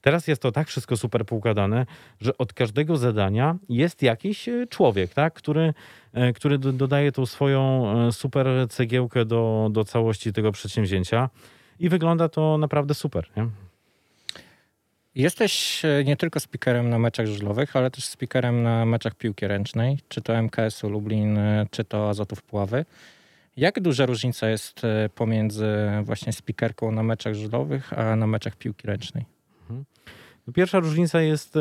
[0.02, 1.86] Teraz jest to tak wszystko super poukładane,
[2.22, 5.34] że od każdego zadania jest jakiś e, człowiek, tak?
[5.34, 5.74] który,
[6.14, 11.30] e, który do- dodaje tą swoją e, super cegiełkę do, do całości tego przedsięwzięcia
[11.80, 13.30] i wygląda to naprawdę super.
[13.38, 13.48] Nie?
[15.16, 20.22] Jesteś nie tylko speakerem na meczach żużlowych, ale też speakerem na meczach piłki ręcznej, czy
[20.22, 21.40] to MKS-u Lublin,
[21.72, 22.86] czy to Azotów Puławy.
[23.58, 24.82] Jak duża różnica jest
[25.16, 25.68] pomiędzy
[26.04, 29.26] właśnie speakerką na meczach żużlowych, a na meczach piłki ręcznej?
[30.54, 31.58] Pierwsza różnica jest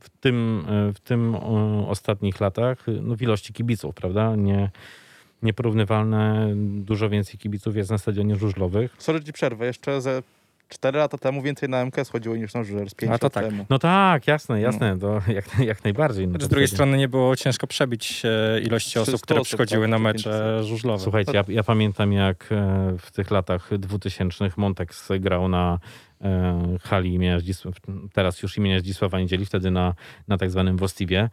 [0.00, 4.36] w tym, e, w tym o, ostatnich latach e, no, w ilości kibiców, prawda?
[4.36, 4.70] Nie,
[5.42, 8.94] nieporównywalne, dużo więcej kibiców jest na stadionie żużlowych.
[8.98, 9.66] Sorry, ci przerwę.
[9.66, 10.22] Jeszcze ze
[10.68, 13.32] 4 lata temu więcej na MKS chodziło niż na żużel z 5 A to lat
[13.32, 13.44] tak.
[13.44, 13.66] temu.
[13.70, 16.28] No tak, jasne, jasne, to jak, jak najbardziej.
[16.28, 19.40] No Z to drugiej wtedy- strony nie było ciężko przebić e, ilości 300 osób, które
[19.40, 21.02] osób, przychodziły tak, na mecze żużlowe.
[21.02, 26.09] Słuchajcie, ja, ja pamiętam jak e, w tych latach 2000 Montex grał na e,
[26.82, 27.74] hali imienia Zdzisław,
[28.12, 29.94] teraz już imienia Zdzisława Niedzieli, wtedy na,
[30.28, 31.30] na tak zwanym Wostiwie.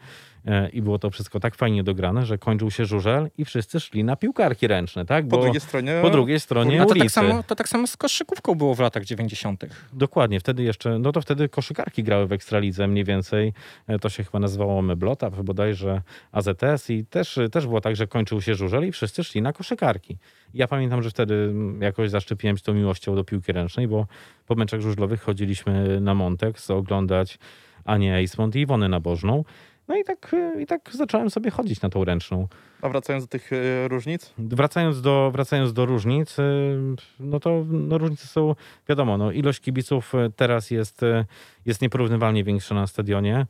[0.48, 4.04] E, I było to wszystko tak fajnie dograne, że kończył się żużel i wszyscy szli
[4.04, 5.28] na piłkarki ręczne, tak?
[5.28, 6.00] Po Bo drugiej stronie...
[6.02, 7.06] po drugiej stronie A to ulicy.
[7.06, 9.66] tak, samo, to tak samo z koszykówką było w latach 90.
[9.94, 13.54] Dokładnie, wtedy jeszcze, no to wtedy koszykarki grały w Ekstralidze mniej więcej.
[13.88, 18.42] E, To się chyba nazywało Meblota, bodajże AZS i też, też było tak, że kończył
[18.42, 20.18] się żużel i wszyscy szli na koszykarki.
[20.54, 24.08] Ja pamiętam, że wtedy mm, jakoś zaszczepiłem się tą miłością do piłki ręcznej, bo
[24.48, 27.40] po meczach żużlowych chodziliśmy na Montex oglądać
[27.86, 29.44] Anię Eismont i Iwonę Nabożną.
[29.88, 32.47] No i tak, e, i tak zacząłem sobie chodzić na tą ręczną.
[32.82, 36.78] A wracając do tych e, różnic, Wracając do, wracając do różnic, y,
[37.19, 38.56] no to no różnice są,
[38.89, 41.26] wiadomo, no ilość kibiców y, teraz jest, y,
[41.65, 43.45] jest nieporównywalnie większa na stadionie.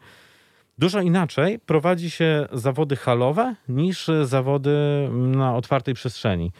[0.78, 4.72] Dużo inaczej prowadzi się zawody halowe niż y, zawody
[5.12, 6.52] na otwartej przestrzeni.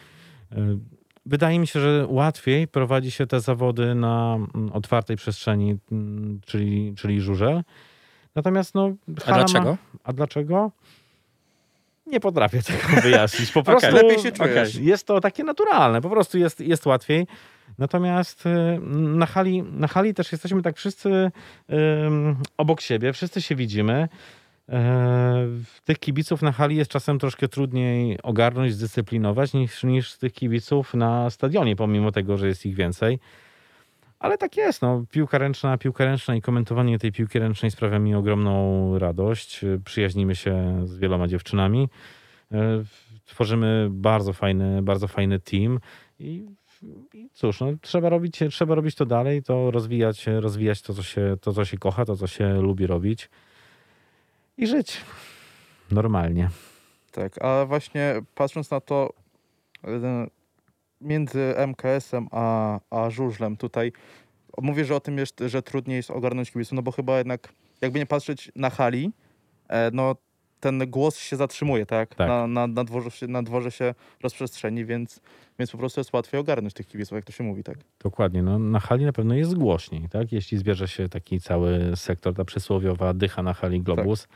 [0.52, 0.56] Y,
[1.28, 6.94] Wydaje mi się, że łatwiej prowadzi się te zawody na mm, otwartej przestrzeni, mm, czyli,
[6.96, 7.62] czyli żużel.
[8.38, 9.76] Natomiast no, A hala ma- dlaczego?
[10.04, 10.70] a dlaczego?
[12.06, 13.52] Nie potrafię tego wyjaśnić.
[13.52, 14.74] Po prostu lepiej się czujesz.
[14.76, 17.26] okej, jest to takie naturalne, po prostu jest, jest łatwiej.
[17.78, 21.30] Natomiast y, na hali, na hali też jesteśmy tak wszyscy
[21.70, 24.08] ym, obok siebie, wszyscy się widzimy.
[24.68, 25.46] E,
[25.84, 31.30] Tych kibiców na hali jest czasem troszkę trudniej ogarnąć, zdyscyplinować niż, niż tych kibiców na
[31.30, 33.18] stadionie, pomimo tego, że jest ich więcej.
[34.18, 38.14] Ale tak jest, no, piłka ręczna, piłka ręczna i komentowanie tej piłki ręcznej sprawia mi
[38.14, 39.60] ogromną radość.
[39.84, 41.88] Przyjaźnimy się z wieloma dziewczynami.
[42.52, 42.84] E,
[43.26, 45.80] Tworzymy bardzo fajny, bardzo fajny team
[46.18, 46.46] i,
[47.14, 51.36] i cóż, no, trzeba, robić, trzeba robić to dalej, to rozwijać, rozwijać to co, się,
[51.40, 53.30] to, co się kocha, to, co się lubi robić
[54.58, 55.00] i żyć
[55.90, 56.50] normalnie.
[57.12, 59.12] tak, a właśnie patrząc na to
[61.00, 63.92] między MKS-em a, a żużlem tutaj,
[64.62, 67.98] mówię, że o tym jest, że trudniej jest ogarnąć kibiców, no bo chyba jednak, jakby
[67.98, 69.12] nie patrzeć na hali,
[69.68, 70.16] e, no
[70.60, 72.14] ten głos się zatrzymuje, tak?
[72.14, 72.28] Tak.
[72.28, 75.20] Na, na, na, dworze się, na dworze się rozprzestrzeni, więc,
[75.58, 77.78] więc po prostu jest łatwiej ogarnąć tych kibiców, jak to się mówi, tak?
[78.02, 78.42] Dokładnie.
[78.42, 80.32] No, na hali na pewno jest głośniej, tak?
[80.32, 84.28] Jeśli zbierze się taki cały sektor, ta przysłowiowa dycha na hali Globus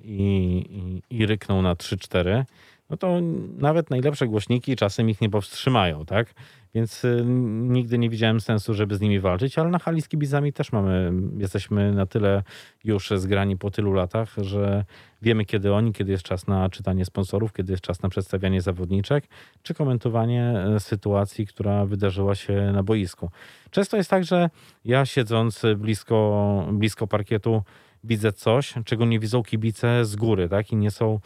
[0.00, 2.44] i, i, i rykną na 3-4,
[2.90, 3.20] no to
[3.58, 6.34] nawet najlepsze głośniki czasem ich nie powstrzymają, tak?
[6.74, 7.22] Więc y,
[7.54, 11.12] nigdy nie widziałem sensu, żeby z nimi walczyć, ale na hali z kibicami też mamy,
[11.38, 12.42] jesteśmy na tyle
[12.84, 14.84] już zgrani po tylu latach, że
[15.22, 19.24] wiemy kiedy oni, kiedy jest czas na czytanie sponsorów, kiedy jest czas na przedstawianie zawodniczek,
[19.62, 23.30] czy komentowanie e, sytuacji, która wydarzyła się na boisku.
[23.70, 24.50] Często jest tak, że
[24.84, 27.62] ja siedząc blisko, blisko parkietu
[28.04, 30.72] widzę coś, czego nie widzą kibice z góry, tak?
[30.72, 31.20] I nie są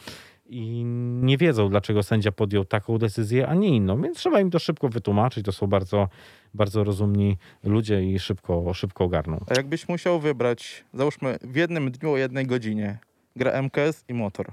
[0.51, 0.85] i
[1.23, 4.03] nie wiedzą, dlaczego sędzia podjął taką decyzję, a nie inną.
[4.03, 5.45] Więc trzeba im to szybko wytłumaczyć.
[5.45, 6.09] To są bardzo,
[6.55, 9.45] bardzo rozumni ludzie i szybko, szybko ogarną.
[9.51, 12.99] A jakbyś musiał wybrać, załóżmy w jednym dniu o jednej godzinie,
[13.37, 14.53] gra MKS i motor.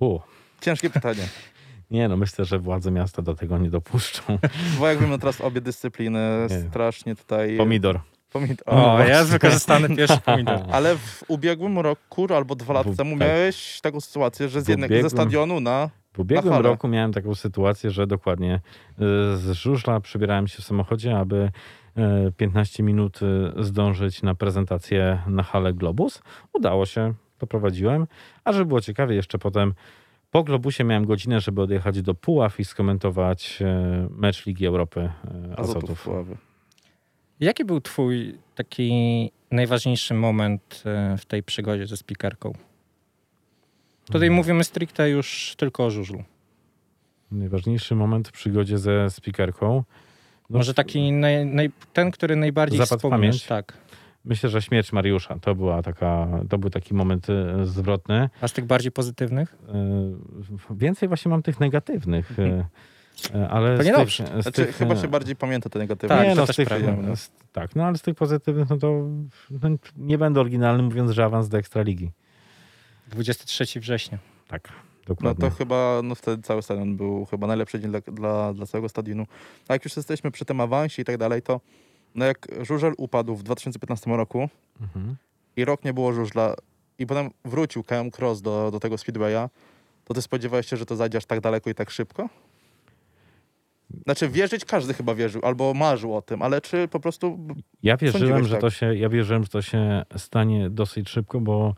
[0.00, 0.18] U.
[0.60, 1.28] Ciężkie pytanie,
[1.90, 4.38] Nie no, myślę, że władze miasta do tego nie dopuszczą.
[4.78, 6.60] bo jak wiemy teraz obie dyscypliny Nie.
[6.60, 7.56] strasznie tutaj...
[7.56, 8.00] Pomidor.
[8.32, 9.12] Pomid- O, właśnie.
[9.14, 10.60] jest wykorzystany pierwszy pomidor.
[10.72, 13.28] Ale w ubiegłym roku albo dwa lata temu tak.
[13.28, 15.90] miałeś taką sytuację, że z jednego, ze ubiegłym- stadionu na...
[16.12, 16.68] W ubiegłym falę.
[16.68, 18.60] roku miałem taką sytuację, że dokładnie y,
[19.36, 21.50] z żużla przebierałem się w samochodzie, aby
[22.28, 26.22] y, 15 minut y, zdążyć na prezentację na halę Globus.
[26.52, 28.06] Udało się, poprowadziłem.
[28.44, 29.74] A żeby było ciekawie, jeszcze potem
[30.30, 33.66] po Globusie miałem godzinę, żeby odjechać do Puław i skomentować y,
[34.10, 36.02] mecz Ligi Europy y, Azotów Azotów.
[36.04, 36.36] Puławy.
[37.40, 38.90] Jaki był twój taki
[39.50, 42.52] najważniejszy moment e, w tej przygodzie ze spikerką?
[44.06, 44.34] Tutaj Hmm.
[44.36, 46.22] mówimy stricte już tylko o żużlu.
[47.32, 49.84] Najważniejszy moment w przygodzie ze speakerką.
[50.50, 53.20] No, Może taki naj, naj, ten, który najbardziej Zapadł w wspomnisz.
[53.20, 53.46] pamięć?
[53.46, 53.78] Tak.
[54.24, 58.28] Myślę, że śmierć Mariusza to była taka, to był taki moment e, zwrotny.
[58.40, 59.56] A z tych bardziej pozytywnych?
[59.68, 62.30] E, Więcej właśnie mam tych negatywnych.
[63.34, 66.16] e, Ale To tych, Znaczy, tych, chyba się bardziej pamięta te negatywne.
[66.16, 67.16] Tak, nie, no, z tych, prawda.
[67.16, 69.06] z, tak, no ale z tych pozytywnych, no to
[69.50, 72.10] no, nie będę oryginalny mówiąc, że awans do Ekstraligi.
[73.08, 74.18] 23 września.
[74.48, 74.68] Tak,
[75.08, 75.50] No dokładnie.
[75.50, 79.26] to chyba, no wtedy cały stadion był chyba najlepszy dzień dla, dla, dla całego stadionu.
[79.68, 81.60] A jak już jesteśmy przy tym awansie i tak dalej, to
[82.14, 84.48] no jak żużel upadł w 2015 roku
[84.80, 85.16] Mhm.
[85.56, 86.54] i rok nie było żużla
[86.98, 89.48] i potem wrócił KM Cross do, do tego Speedwaya,
[90.04, 92.28] to ty spodziewałeś się, że to zajdzie aż tak daleko i tak szybko?
[94.04, 97.38] Znaczy wierzyć każdy chyba wierzył, albo marzył o tym, ale czy po prostu...
[97.82, 98.60] Ja wierzyłem, że tak?
[98.60, 101.74] to się, ja wierzyłem, że to się stanie dosyć szybko, bo,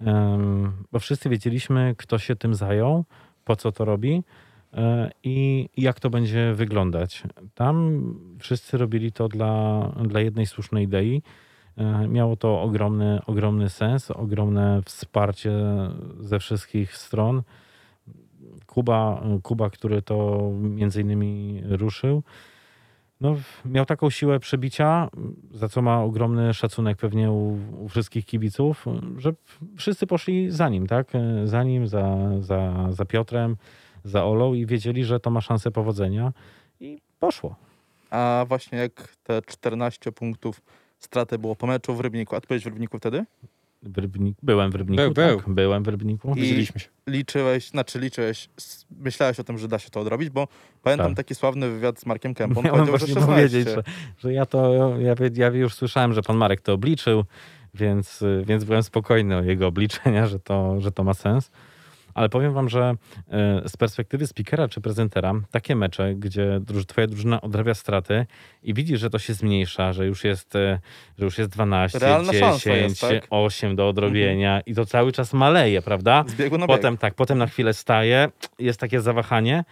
[0.00, 3.04] em, bo wszyscy wiedzieliśmy, kto się tym zajął,
[3.44, 4.22] po co to robi
[4.72, 7.22] e, i jak to będzie wyglądać.
[7.54, 8.02] Tam
[8.38, 11.22] wszyscy robili to dla, dla jednej słusznej idei.
[11.76, 15.52] E, Miało to ogromny, ogromny sens, ogromne wsparcie
[16.20, 17.42] ze wszystkich stron.
[18.66, 22.22] Kuba, Kuba, który to między innymi ruszył,
[23.20, 25.08] no, miał taką siłę przebicia,
[25.50, 28.84] za co ma ogromny szacunek pewnie u, u wszystkich kibiców,
[29.18, 29.32] że
[29.76, 31.12] wszyscy poszli za nim, tak?
[31.44, 33.56] Za nim, za, za, za Piotrem,
[34.04, 36.32] za Olą i wiedzieli, że to ma szansę powodzenia
[36.80, 37.56] i poszło.
[38.10, 40.60] A właśnie jak te 14 punktów
[40.98, 43.24] straty było po meczu w Rybniku, a ty byłeś w Rybniku wtedy?
[43.96, 45.36] Rybnik, byłem w Rybniku, Był, był.
[45.40, 45.48] tak?
[45.54, 46.32] Byłem w Rybniku.
[46.36, 46.88] I- Widzieliśmy się.
[47.06, 48.48] liczyłeś, znaczy liczyłeś,
[49.00, 50.48] myślałeś o tym, że da się to odrobić, bo
[50.82, 51.16] pamiętam Tak.
[51.16, 53.34] taki sławny wywiad z Markiem Kępą, Miałem powiedział, że właśnie 16.
[53.34, 53.82] powiedzieć, że,
[54.18, 57.24] że ja to, ja, ja już słyszałem, że pan Marek to obliczył,
[57.74, 61.50] więc, więc byłem spokojny o jego obliczenia, że to, że to ma sens.
[62.14, 62.94] Ale powiem wam, że
[63.28, 68.26] e, z perspektywy speakera czy prezentera, takie mecze, gdzie twoja drużyna odrabia straty
[68.62, 70.80] i widzisz, że to się zmniejsza, że już jest, e,
[71.18, 73.26] że już jest 12, Realna 10, szansa jest, tak?
[73.30, 76.24] 8 do odrobienia i to cały czas maleje, prawda?
[76.26, 76.76] Z biegu na bieg.
[76.76, 79.64] Potem tak, potem na chwilę staje, jest takie zawahanie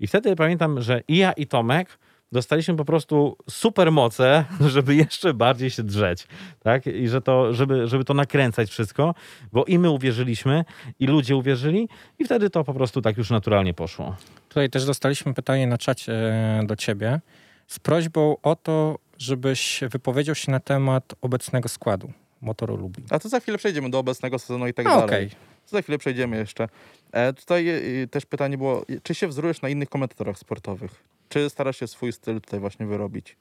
[0.00, 1.98] i wtedy pamiętam, że i ja i Tomek
[2.32, 6.26] dostaliśmy po prostu super moce, żeby jeszcze bardziej się drzeć,
[6.60, 6.86] tak?
[6.86, 9.14] I że to, żeby, żeby to nakręcać wszystko,
[9.52, 10.64] bo i my uwierzyliśmy,
[10.98, 11.88] i ludzie uwierzyli
[12.18, 14.16] i wtedy to po prostu tak już naturalnie poszło.
[14.48, 17.20] Tutaj też dostaliśmy pytanie na czacie e, do ciebie
[17.66, 23.06] z prośbą o to, żebyś wypowiedział się na temat obecnego składu Motoru Lublin.
[23.10, 25.06] A to za chwilę przejdziemy do obecnego sezonu i tak No, dalej.
[25.06, 25.30] Okej.
[25.64, 26.68] To za chwilę przejdziemy jeszcze.
[27.12, 31.04] E, tutaj e, też pytanie było, czy się wzorujesz na innych komentatorach sportowych?
[31.30, 33.36] Czy starasz się swój styl tutaj właśnie wyrobić?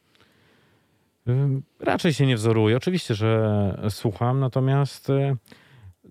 [1.80, 2.78] Raczej się nie wzoruję.
[2.78, 5.36] Oczywiście, że słucham, natomiast y,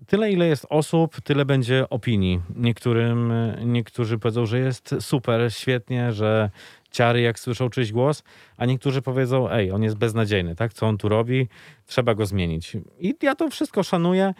[0.07, 2.41] tyle, ile jest osób, tyle będzie opinii.
[2.55, 6.49] Niektórym, y, niektórzy powiedzą, że jest super, świetnie, że
[6.91, 8.23] ciary, jak słyszą czyjś głos,
[8.57, 10.73] a niektórzy powiedzą, ej, on jest beznadziejny, tak?
[10.73, 11.47] Co on tu robi?
[11.85, 12.77] Trzeba go zmienić.
[12.99, 14.33] I ja to wszystko szanuję,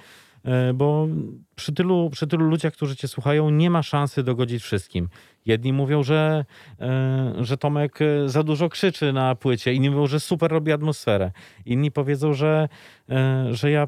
[0.74, 1.08] bo
[1.56, 5.10] przy tylu, przy tylu ludziach, którzy cię słuchają, nie ma szansy dogodzić wszystkim.
[5.46, 6.46] Jedni mówią, że,
[6.80, 11.32] e, że Tomek e, za dużo krzyczy na płycie, inni mówią, że super robi atmosferę.
[11.66, 12.70] Inni powiedzą, że,
[13.10, 13.88] e, że ja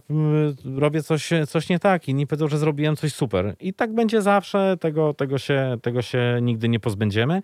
[0.75, 3.55] robię coś, coś nie tak, inni powiedzą, że zrobiłem coś super.
[3.59, 7.41] I tak będzie zawsze, tego, tego, się, tego się nigdy nie pozbędziemy.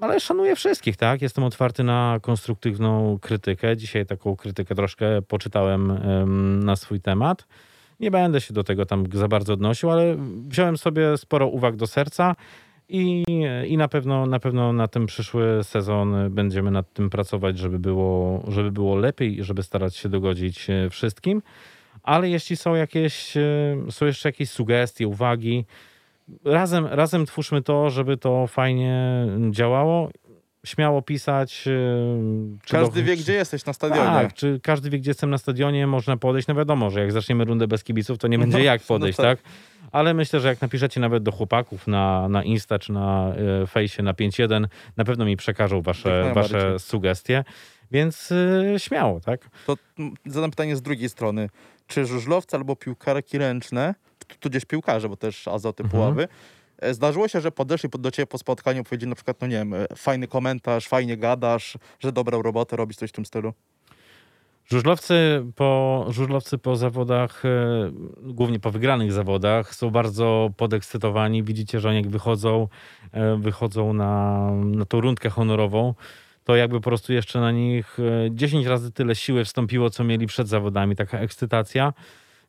[0.00, 1.22] Ale szanuję wszystkich, tak?
[1.22, 3.76] Jestem otwarty na konstruktywną krytykę.
[3.76, 7.46] Dzisiaj taką krytykę troszkę poczytałem em, na swój temat.
[8.02, 10.16] Nie będę się do tego tam za bardzo odnosił, ale
[10.48, 12.34] wziąłem sobie sporo uwag do serca
[12.88, 13.24] i,
[13.66, 18.42] i na, pewno, na pewno na ten przyszły sezon będziemy nad tym pracować, żeby było,
[18.48, 21.42] żeby było lepiej i żeby starać się dogodzić e, wszystkim.
[22.02, 25.64] Ale jeśli są jakieś, e, są jeszcze jakieś sugestie, uwagi,
[26.44, 30.10] razem, razem twórzmy to, żeby to fajnie działało.
[30.66, 31.62] Śmiało pisać.
[31.62, 34.10] czy Każdy do- wie, gdzie jesteś na stadionie.
[34.10, 36.48] tak, czy każdy wie, gdzie jestem na stadionie, można podejść.
[36.48, 39.16] No wiadomo, że jak zaczniemy rundę bez kibiców, to nie będzie No, jak no podejść,
[39.16, 39.40] tak.
[39.42, 39.50] tak.
[39.92, 44.02] Ale myślę, że jak napiszecie nawet do chłopaków na, na Insta czy na y, fejsie
[44.02, 46.60] na 5.1, na pewno mi przekażą wasze, najbardziej.
[46.60, 47.44] wasze sugestie.
[47.90, 49.48] Więc y, śmiało, tak?
[49.66, 49.76] To
[50.26, 51.48] zadam pytanie z drugiej strony.
[51.86, 53.94] Czy żużlowcy albo piłkarki ręczne,
[54.28, 56.02] tu- tudzież piłkarze, bo też azoty Mhm.
[56.02, 56.28] puławy,
[56.90, 59.74] zdarzyło się, że podeszli pod- do ciebie po spotkaniu, powiedzieli na przykład, no nie wiem,
[59.74, 63.52] e, fajny komentarz, fajnie gadasz, że dobrą robotę robisz, coś w tym stylu?
[64.66, 67.90] Żużlowcy po, żużlowcy po zawodach, e,
[68.22, 71.42] głównie po wygranych zawodach, są bardzo podekscytowani.
[71.42, 72.68] Widzicie, że oni jak wychodzą,
[73.12, 75.94] e, wychodzą na, na tą rundkę honorową,
[76.44, 80.26] to jakby po prostu jeszcze na nich e, 10 razy tyle siły wstąpiło, co mieli
[80.26, 81.92] przed zawodami, taka ekscytacja.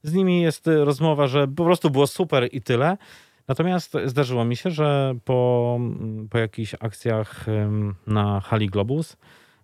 [0.04, 2.98] Z nimi jest rozmowa, że po prostu było super i tyle.
[3.47, 7.45] Natomiast zdarzyło mi się, że po, mm, po jakichś akcjach
[8.08, 9.17] na hali Globus,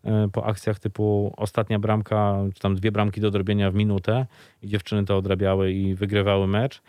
[0.03, 4.25] e, po akcjach typu ostatnia bramka, czy tam dwie bramki do odrobienia w minutę
[4.61, 6.81] i dziewczyny to odrabiały i wygrywały mecz,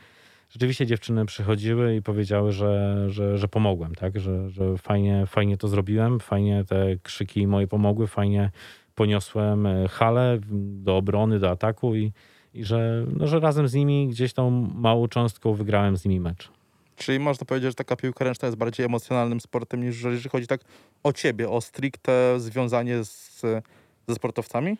[0.51, 4.21] rzeczywiście dziewczyny przychodziły i powiedziały, że, że, że pomogłem, tak?
[4.21, 8.51] że, że fajnie, fajnie to zrobiłem, fajnie te krzyki moje pomogły, fajnie
[8.95, 10.39] poniosłem e, halę
[10.85, 12.13] do obrony, do ataku i,
[12.55, 16.60] i że, no, że razem z nimi gdzieś tą małą cząstką wygrałem z nimi mecz.
[17.01, 20.61] Czyli można powiedzieć, że taka piłka ręczna jest bardziej emocjonalnym sportem niż jeżeli chodzi tak
[21.03, 23.41] o ciebie, o stricte związanie z,
[24.09, 24.77] ze sportowcami?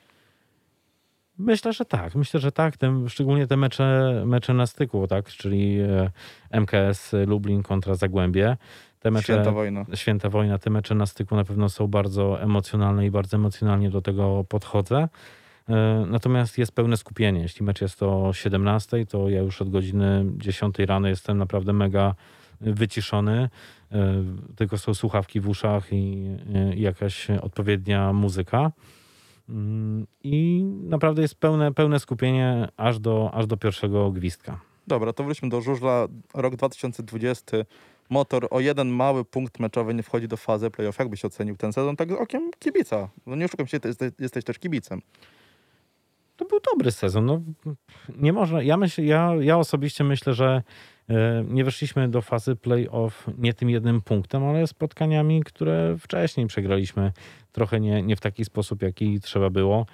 [1.39, 2.15] Myślę, że tak.
[2.15, 2.77] Myślę, że tak.
[2.77, 5.27] Te, szczególnie te mecze, mecze na styku, tak?
[5.27, 8.57] czyli e, MKS Lublin kontra Zagłębie.
[9.01, 9.85] Te mecze, Święta wojna.
[9.95, 14.03] Święta wojna, te mecze na styku na pewno są bardzo emocjonalne i bardzo emocjonalnie do
[14.03, 15.09] tego podchodzę.
[15.71, 17.41] E, Natomiast jest pełne skupienie.
[17.41, 22.15] Jeśli mecz jest o 17, to ja już od godziny 10 rano jestem naprawdę mega
[22.61, 23.49] wyciszony.
[23.93, 24.25] E,
[24.57, 26.29] Tylko są słuchawki w uszach i,
[26.77, 28.73] i jakaś odpowiednia muzyka.
[29.49, 34.61] Mm, I naprawdę jest pełne, pełne skupienie aż do, aż do pierwszego gwizdka.
[34.87, 36.09] Dobra, to wróćmy do żużla.
[36.35, 37.57] Rok 2020.
[38.11, 40.99] Motor o jeden mały punkt meczowy nie wchodzi do fazy playoff.
[40.99, 41.97] Jak byś ocenił ten sezon?
[41.97, 43.09] Tak okiem kibica.
[43.27, 45.03] No nie oszukam się, ty jesteś, jesteś też kibicem.
[46.41, 47.27] To był dobry sezon.
[47.27, 47.41] No,
[48.17, 50.63] nie można, ja, myśl, ja, ja osobiście myślę, że
[51.09, 57.13] e, nie weszliśmy do fazy playoff nie tym jednym punktem, ale spotkaniami, które wcześniej przegraliśmy
[57.53, 59.87] trochę nie, nie w taki sposób, jaki trzeba było.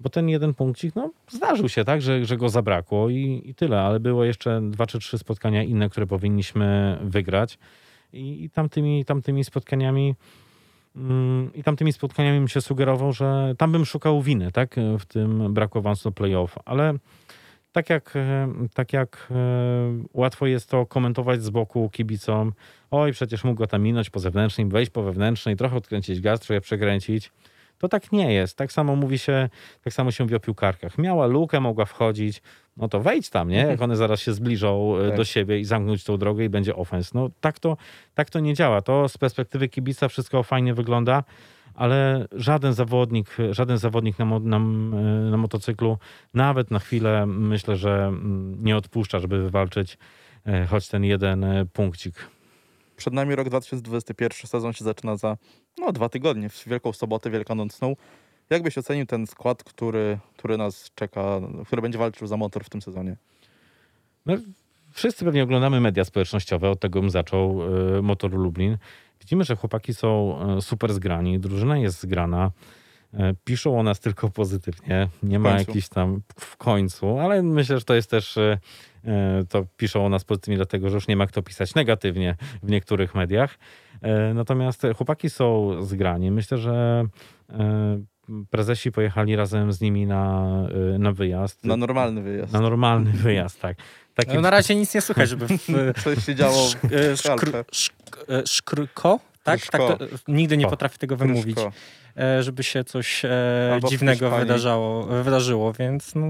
[0.00, 3.80] Bo ten jeden punkcik, no, zdarzył się, tak, że, że go zabrakło i, i tyle,
[3.80, 7.58] ale było jeszcze dwa czy trzy spotkania inne, które powinniśmy wygrać.
[8.12, 10.14] I, i tamtymi, tamtymi spotkaniami
[11.54, 15.78] i tamtymi spotkaniami bym się sugerował, że tam bym szukał winy, tak, w tym braku
[15.78, 16.94] awansu playoff, ale
[17.72, 19.34] tak jak, e, tak jak e,
[20.14, 22.52] łatwo jest to komentować z boku kibicom,
[22.90, 26.60] oj, przecież mógł go tam minąć po zewnętrznej, wejść po wewnętrznej, trochę odkręcić gaz, trochę
[26.60, 27.32] przekręcić.
[27.78, 28.56] To tak nie jest.
[28.56, 29.48] Tak samo mówi się,
[29.84, 30.98] tak samo się mówi o piłkarkach.
[30.98, 32.42] Miała lukę, mogła wchodzić,
[32.78, 33.56] no to wejdź tam, nie?
[33.56, 35.16] Jak one zaraz się zbliżą e, Tak.
[35.16, 37.14] do siebie i zamknąć tą drogę i będzie ofens.
[37.14, 37.76] No tak to,
[38.14, 38.82] tak to nie działa.
[38.82, 41.24] To z perspektywy kibica wszystko fajnie wygląda,
[41.74, 44.58] ale żaden zawodnik, żaden zawodnik na, na,
[45.30, 45.98] na motocyklu
[46.34, 48.12] nawet na chwilę myślę, że
[48.58, 49.98] nie odpuszcza, żeby wywalczyć
[50.46, 52.14] e, choć ten jeden e, punkcik.
[52.96, 54.46] Przed nami rok 2021.
[54.46, 55.36] Sezon się zaczyna za
[55.78, 57.96] no, dwa tygodnie, w Wielką Sobotę Wielkanocną.
[58.50, 62.70] Jak byś ocenił ten skład, który, który nas czeka, który będzie walczył za motor w
[62.70, 63.16] tym sezonie?
[64.26, 64.36] No,
[64.92, 67.60] wszyscy pewnie oglądamy media społecznościowe, od tego bym zaczął
[67.98, 68.78] e, Motor Lublin.
[69.20, 72.50] Widzimy, że chłopaki są e, super zgrani, drużyna jest zgrana.
[73.14, 77.84] E, Piszą o nas tylko pozytywnie, nie ma jakichś tam w końcu, ale myślę, że
[77.84, 78.38] to jest też,
[79.48, 83.14] to piszą o nas pozytywnie, dlatego że już nie ma kto pisać negatywnie w niektórych
[83.14, 83.58] mediach.
[84.34, 86.30] Natomiast chłopaki są zgrani.
[86.30, 87.04] Myślę, że
[88.50, 90.48] prezesi pojechali razem z nimi na,
[90.94, 91.64] e, na wyjazd.
[91.64, 92.52] Na normalny wyjazd.
[92.52, 93.76] Na normalny wyjazd, tak.
[94.14, 95.66] Taki, No, na razie nic nie słychać, żeby w,
[96.04, 97.64] Coś się działo w szkr, Alpę.
[97.72, 97.92] szk,
[98.28, 99.66] e, szkrko, tak?
[99.66, 101.72] Tak to, nigdy nie potrafię tego wymówić, Kryszko.
[102.16, 106.26] e, żeby się coś e, Albo dziwnego wydarzało, wydarzyło, więc no,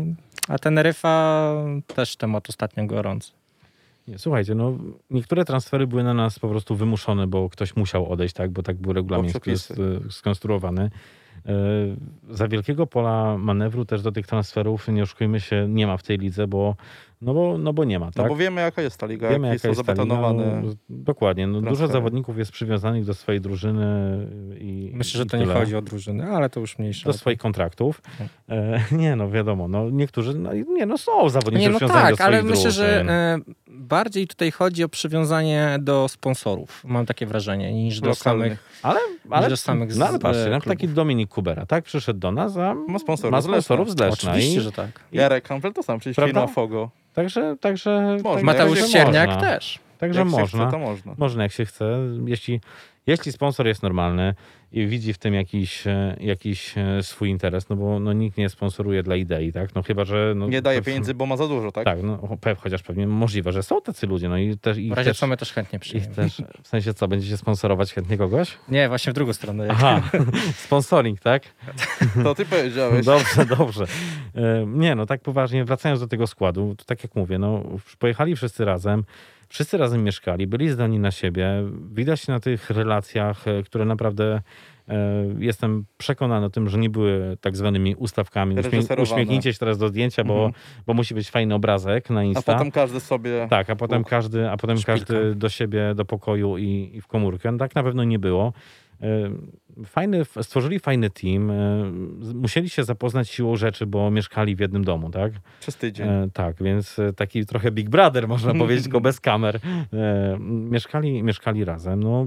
[0.48, 1.52] a Teneryfa
[1.86, 3.32] też temat ostatnio gorący.
[4.08, 4.78] Nie, słuchajcie, no
[5.10, 8.76] niektóre transfery były na nas po prostu wymuszone, bo ktoś musiał odejść, tak, bo tak
[8.76, 9.32] był regulamin
[10.10, 10.90] skonstruowany.
[11.48, 11.52] E,
[12.30, 16.18] Za wielkiego pola manewru też do tych transferów, nie oszukujmy się, nie ma w tej
[16.18, 16.74] lidze, bo
[17.22, 18.28] no bo, no bo nie ma, No tak?
[18.28, 20.04] bo wiemy, jaka jest ta liga, Wiemy, jakie jaka jest ta liga.
[20.04, 20.62] zabetonowane.
[20.64, 21.46] No, dokładnie.
[21.46, 23.86] No, dużo zawodników jest przywiązanych do swojej drużyny
[24.60, 25.54] i Myślę, że i to nie tyle.
[25.60, 27.06] chodzi o drużyny, ale to już mniejsza.
[27.06, 28.02] do swoich kontraktów.
[28.48, 32.16] E, nie, no wiadomo, no niektórzy, no, nie, no są zawodnicy Nie, no przywiązani do
[32.16, 33.10] tak, ale myślę, że drużyn.
[33.10, 33.38] e,
[33.70, 36.82] bardziej tutaj chodzi o przywiązanie do sponsorów.
[36.84, 38.46] Mam takie wrażenie, niż do Lokalnych.
[38.52, 38.80] samych.
[38.82, 39.00] Ale,
[39.30, 40.64] ale, do samych no, ale z- patrzcie, klubów.
[40.64, 41.84] taki Dominik Kubera, tak?
[41.84, 44.30] Przyszedł do nas, a Ma sponsorów ma z sponsorów z Leszna.
[44.30, 44.90] Oczywiście, I, że tak.
[45.12, 46.40] Jarek Campbell to sam, przecież Prawda?
[46.40, 46.90] firma Fogo.
[47.14, 48.22] Także, także, Można.
[48.30, 49.36] także Mateusz można.
[49.36, 49.78] też.
[49.98, 50.62] Także Jak można.
[50.66, 51.14] chce, to można.
[51.18, 51.98] Można jak się chce.
[52.26, 52.60] Jeśli,
[53.08, 54.34] jeśli sponsor jest normalny
[54.72, 58.48] i widzi w tym jakiś, e, jakiś e, swój interes, no bo no, nikt nie
[58.48, 59.74] sponsoruje dla idei, tak?
[59.74, 60.32] No chyba, że...
[60.36, 61.84] No, Nie daje to- pieniędzy, bo ma za dużo, tak?
[61.84, 64.78] Tak, no, chociaż pewnie możliwe, że są tacy ludzie, no i też...
[64.78, 66.14] I W razie też, co my też chętnie przyjmiemy.
[66.14, 68.58] też, w sensie co, będziecie sponsorować chętnie kogoś?
[68.68, 69.66] Nie, właśnie w drugą stronę.
[69.66, 70.02] Jak Aha,
[70.66, 71.42] sponsoring, tak?
[72.24, 73.06] To ty powiedziałeś.
[73.06, 73.84] Dobrze, dobrze.
[74.34, 77.64] E, Nie, no tak poważnie, wracając do tego składu, to tak jak mówię, no
[77.98, 79.04] pojechali wszyscy razem,
[79.48, 81.48] Wszyscy razem mieszkali, byli zdani na siebie.
[81.92, 84.40] Widać na tych relacjach, e, które naprawdę
[84.88, 84.94] e,
[85.38, 88.56] jestem przekonany o tym, że nie były tak zwanymi ustawkami.
[89.02, 90.52] Uśmiechnijcie się teraz do zdjęcia, bo, Mhm.
[90.86, 92.52] bo musi być fajny obrazek na A Insta.
[92.54, 93.46] potem każdy sobie...
[93.50, 94.98] Tak, a potem każdy, a potem Szpilka.
[95.00, 97.52] każdy do siebie, do pokoju i, i w komórkę.
[97.52, 98.52] No, tak na pewno nie było.
[99.02, 99.30] E,
[99.86, 101.50] Fajny, stworzyli fajny team.
[101.50, 101.54] e,
[102.34, 105.32] Musieli się zapoznać siłą rzeczy, bo mieszkali w jednym domu, tak?
[105.60, 106.08] Przez tydzień.
[106.08, 109.60] E, tak, więc taki trochę Big Brother, można powiedzieć, tylko bez kamer.
[110.40, 112.02] Mieszkali, mieszkali razem.
[112.02, 112.26] No,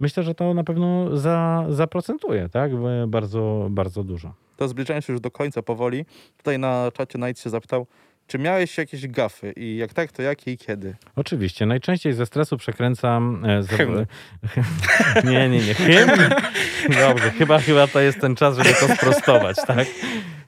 [0.00, 2.72] myślę, że to na pewno za, zaprocentuje, tak?
[3.08, 4.34] Bardzo, bardzo dużo.
[4.56, 6.04] To zbliżając się już do końca powoli,
[6.36, 7.86] tutaj na czacie Night się zapytał,
[8.26, 10.94] czy miałeś jakieś gafy i jak tak, to jakie i kiedy?
[11.16, 11.66] Oczywiście.
[11.66, 13.44] Najczęściej ze stresu przekręcam...
[13.44, 13.62] E,
[15.30, 15.74] nie, nie, nie.
[15.74, 16.30] Hymn?
[17.00, 19.88] Dobrze, chyba, chyba to jest ten czas, żeby to sprostować, tak?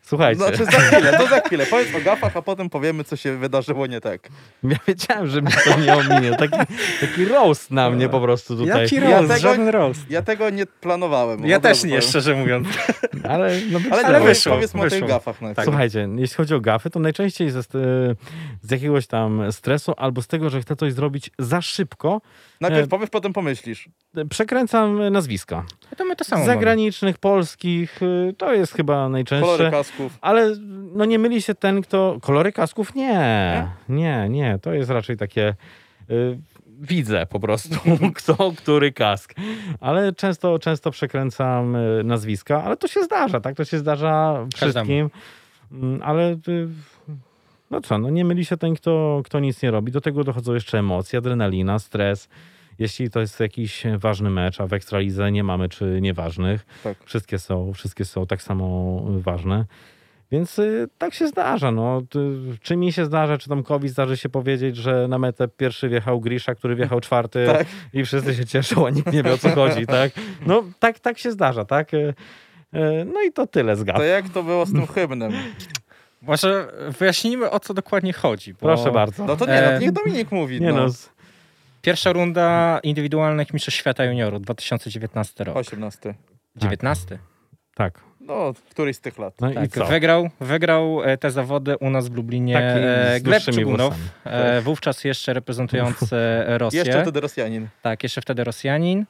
[0.07, 1.67] Słuchajcie, Znaczy za chwilę, to za chwilę.
[1.67, 4.29] Powiedz o gafach, a potem powiemy, co się wydarzyło nie tak.
[4.63, 6.37] ja wiedziałem, że mnie to nie ominie.
[6.37, 6.59] Taki,
[7.01, 8.83] taki roast na mnie po prostu tutaj.
[8.83, 10.11] Jaki Ja roast, tego- żaden roast.
[10.11, 11.47] Ja tego nie planowałem.
[11.47, 12.03] Ja też nie, powiem.
[12.09, 12.69] szczerze mówiąc.
[13.29, 15.09] Ale, no, Ale, Ale wyszło, powiedzmy o tych wyszło.
[15.09, 15.57] gafach najpierw.
[15.57, 15.65] Tak.
[15.65, 17.63] Słuchajcie, jeśli chodzi o gafy, to najczęściej ze,
[18.63, 22.21] z jakiegoś tam stresu albo z tego, że chcę coś zrobić za szybko,
[22.61, 23.89] Najpierw e, powiesz, potem pomyślisz.
[24.31, 25.65] przekręcam nazwiska.
[25.97, 26.55] To my to samo mamy.
[26.55, 29.57] Zagranicznych, polskich, y, to jest chyba najczęstsze.
[29.57, 30.19] Kolory kasków.
[30.21, 30.57] Ale
[30.95, 32.19] no nie myli się ten, kto...
[32.23, 32.95] Kolory kasków?
[32.95, 33.69] Nie.
[33.89, 34.59] Nie, nie.
[34.63, 35.55] To jest raczej takie...
[36.11, 36.39] Y,
[36.81, 37.77] widzę po prostu,
[38.17, 39.35] kto, który kask.
[39.81, 43.57] Ale często, często przekręcam y, nazwiska, ale to się zdarza, tak?
[43.57, 45.11] To się zdarza wszystkim.
[45.73, 46.37] Mm, Ale
[47.71, 49.93] no co, no nie myli się ten, kto, kto nic nie robi.
[49.93, 52.29] Do tego dochodzą jeszcze emocje, adrenalina, stres.
[52.79, 56.97] Jeśli to jest jakiś ważny mecz, a w Ekstralidze nie mamy czy nieważnych, Tak.
[57.05, 59.65] wszystkie są, wszystkie są tak samo ważne.
[60.31, 61.71] Więc y, tak się zdarza.
[61.71, 62.03] No.
[62.63, 66.55] Czy mi się zdarza, czy Tomkowi zdarzy się powiedzieć, że na metę pierwszy wjechał Grisza,
[66.55, 67.67] który wjechał czwarty Tak.
[67.93, 69.87] i wszyscy się cieszą, a nikt nie wie o co chodzi.
[69.87, 70.13] Tak?
[70.47, 71.65] No tak, tak się zdarza.
[71.65, 71.95] Tak?
[71.95, 72.15] Y, y,
[73.15, 73.97] No i to tyle z gaf.
[73.97, 75.33] To jak to było z tym hymnem?
[76.27, 76.69] Może
[76.99, 78.53] wyjaśnijmy, o co dokładnie chodzi.
[78.53, 79.25] Bo Proszę bardzo.
[79.25, 80.61] No to nie, no, E, niech Dominik mówi.
[80.61, 80.87] Nie no.
[80.87, 80.93] no,
[81.83, 85.57] Pierwsza runda indywidualnych Mistrzostw Świata Juniorów 2019 rok.
[85.57, 86.15] 18.
[86.57, 87.19] 19.
[87.75, 88.01] tak.
[88.21, 89.35] No, któryś z tych lat.
[89.41, 89.87] No i Tak, co?
[89.87, 93.43] wygrał, wygrał e, te zawody u nas w Lublinie Taki z Gleb
[94.63, 96.17] wówczas jeszcze reprezentujący
[96.59, 96.79] Rosję.
[96.79, 97.69] Jeszcze wtedy Rosjanin.
[97.83, 99.05] Tak, jeszcze wtedy Rosjanin.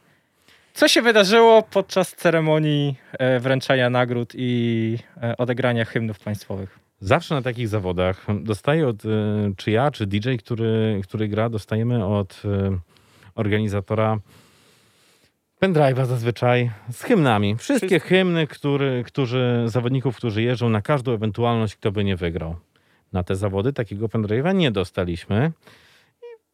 [0.74, 2.96] Co się wydarzyło podczas ceremonii
[3.40, 4.98] wręczania nagród i
[5.38, 6.85] odegrania hymnów państwowych?
[7.00, 9.08] Zawsze na takich zawodach dostaję od, y,
[9.56, 12.78] czy ja, czy DJ, który, który gra, dostajemy od y,
[13.34, 14.18] organizatora
[15.62, 17.56] pendrive'a zazwyczaj z hymnami.
[17.56, 18.08] Wszystkie Wszystko.
[18.08, 22.56] hymny, który, którzy, zawodników, którzy jeżdżą na każdą ewentualność, kto by nie wygrał.
[23.12, 25.52] Na te zawody takiego pendrive'a nie dostaliśmy.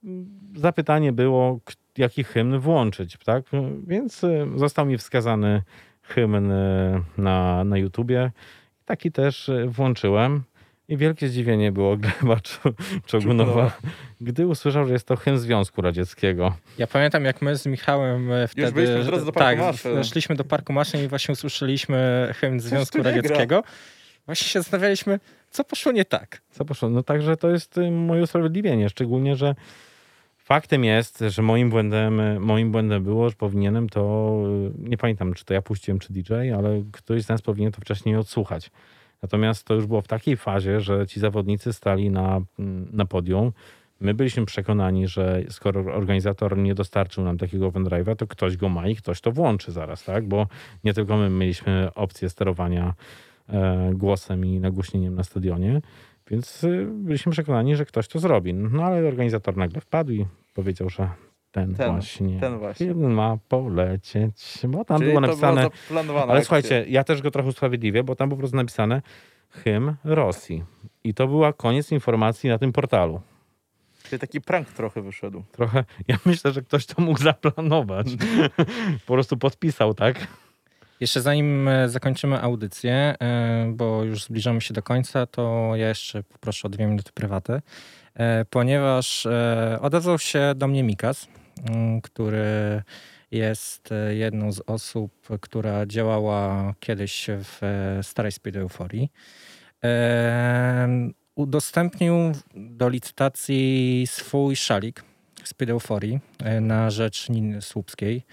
[0.02, 0.24] I
[0.56, 1.60] zapytanie było,
[1.98, 3.44] jaki hymn włączyć, tak?
[3.86, 5.62] Więc y, został mi wskazany
[6.02, 6.52] hymn
[7.18, 8.30] na, na YouTubie.
[8.84, 10.42] Taki też y, włączyłem.
[10.88, 12.72] I wielkie zdziwienie było Gleba Czo-
[13.06, 13.78] Czogunowa,
[14.20, 16.56] gdy usłyszał, że jest to hymn Związku Radzieckiego.
[16.78, 18.72] Ja pamiętam, jak my z Michałem e, wtedy...
[18.72, 19.94] byliśmy drodze do tak, Parku Maszyn.
[19.94, 23.02] weszliśmy do Parku Maszyn i właśnie usłyszeliśmy hymn Związku?
[23.02, 23.62] Radzieckiego.
[24.26, 25.20] Właśnie się zastanawialiśmy,
[25.50, 26.42] co poszło nie tak.
[26.50, 26.88] Co poszło?
[26.88, 29.54] No także to jest y, moje usprawiedliwienie, szczególnie, że
[30.44, 34.34] faktem jest, że moim błędem, moim błędem było, że powinienem to,
[34.84, 37.80] y, nie pamiętam, czy to ja puściłem, czy DJ, ale ktoś z nas powinien to
[37.80, 38.70] wcześniej odsłuchać.
[39.22, 43.52] Natomiast to już było w takiej fazie, że ci zawodnicy stali na, mm, na podium.
[44.00, 48.88] My byliśmy przekonani, że skoro organizator nie dostarczył nam takiego pendrive'a, to ktoś go ma
[48.88, 50.28] i ktoś to włączy zaraz, tak?
[50.28, 50.46] Bo
[50.84, 52.94] nie tylko my mieliśmy opcję sterowania
[53.48, 55.80] e, głosem i nagłośnieniem na stadionie,
[56.32, 58.54] więc y, byliśmy przekonani, że ktoś to zrobi.
[58.54, 61.08] No ale organizator nagle wpadł i powiedział, że
[61.50, 62.86] ten, Ten, właśnie ten właśnie.
[62.86, 65.62] film ma polecieć, bo tam Czyli było napisane...
[65.62, 69.02] zaplanowana Ale słuchajcie, ja też go trochę usprawiedliwię, bo tam po prostu napisane
[69.50, 70.64] hymn Rosji.
[71.04, 73.20] I to była koniec informacji na tym portalu.
[74.02, 75.42] Czyli taki prank trochę wyszedł.
[75.52, 78.06] Trochę, ja myślę, że ktoś to mógł zaplanować.
[79.06, 80.26] po prostu podpisał, tak?
[81.02, 86.22] Jeszcze zanim e, zakończymy audycję, e, bo już zbliżamy się do końca, to ja jeszcze
[86.22, 87.60] poproszę o dwie minuty prywaty,
[88.14, 89.26] e, ponieważ
[89.80, 91.28] odezwał się do mnie Mikas,
[91.68, 92.82] m, który
[93.30, 97.60] jest jedną z osób, która działała kiedyś w
[98.02, 99.12] starej Speed Euforii.
[101.34, 102.14] Udostępnił
[102.54, 105.04] do licytacji swój szalik
[105.44, 106.20] Speed Euforii
[106.60, 108.24] na rzecz Niny Słupskiej.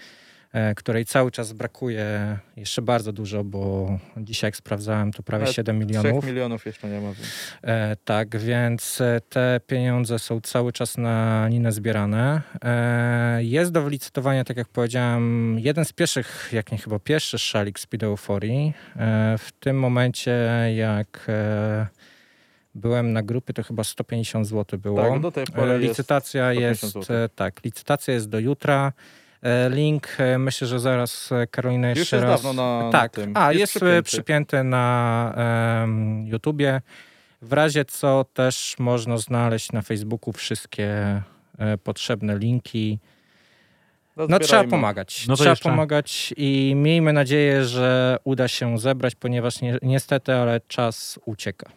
[0.52, 5.56] E, której cały czas brakuje jeszcze bardzo dużo, bo dzisiaj jak sprawdzałem to prawie Nawet
[5.56, 6.26] 7 3 milionów.
[6.26, 7.06] milionów jeszcze nie ma.
[7.12, 7.28] Więc.
[7.62, 12.42] E, tak, więc e, te pieniądze są cały czas na linę zbierane.
[12.64, 17.78] E, jest do wylicytowania, tak jak powiedziałem, jeden z pierwszych, jak nie chyba pierwszy szalik
[17.78, 18.72] Speed Euphorii.
[18.96, 20.32] E, w tym momencie,
[20.76, 21.86] jak e,
[22.74, 25.10] byłem na grupie, to chyba 150 zł było.
[25.10, 28.92] Tak, do tej pory jest Licytacja 150 jest, e, tak, licytacja jest do jutra.
[29.42, 32.42] E, Link, e, myślę, że zaraz e, Karolina Już jeszcze jest raz...
[32.42, 33.32] dawno na- na tak, tym.
[33.36, 34.02] a Jest jest, przypięty.
[34.02, 34.64] przypięty.
[34.64, 35.34] na
[35.82, 36.80] em, YouTubie.
[37.42, 41.22] W razie co też można znaleźć na Facebooku wszystkie
[41.58, 42.98] e, potrzebne linki.
[44.16, 44.70] No trzeba Zbierajmy.
[44.70, 45.26] pomagać.
[45.28, 50.60] No trzeba jeszcze- pomagać i miejmy nadzieję, że uda się zebrać, ponieważ ni niestety, ale
[50.68, 51.70] czas ucieka.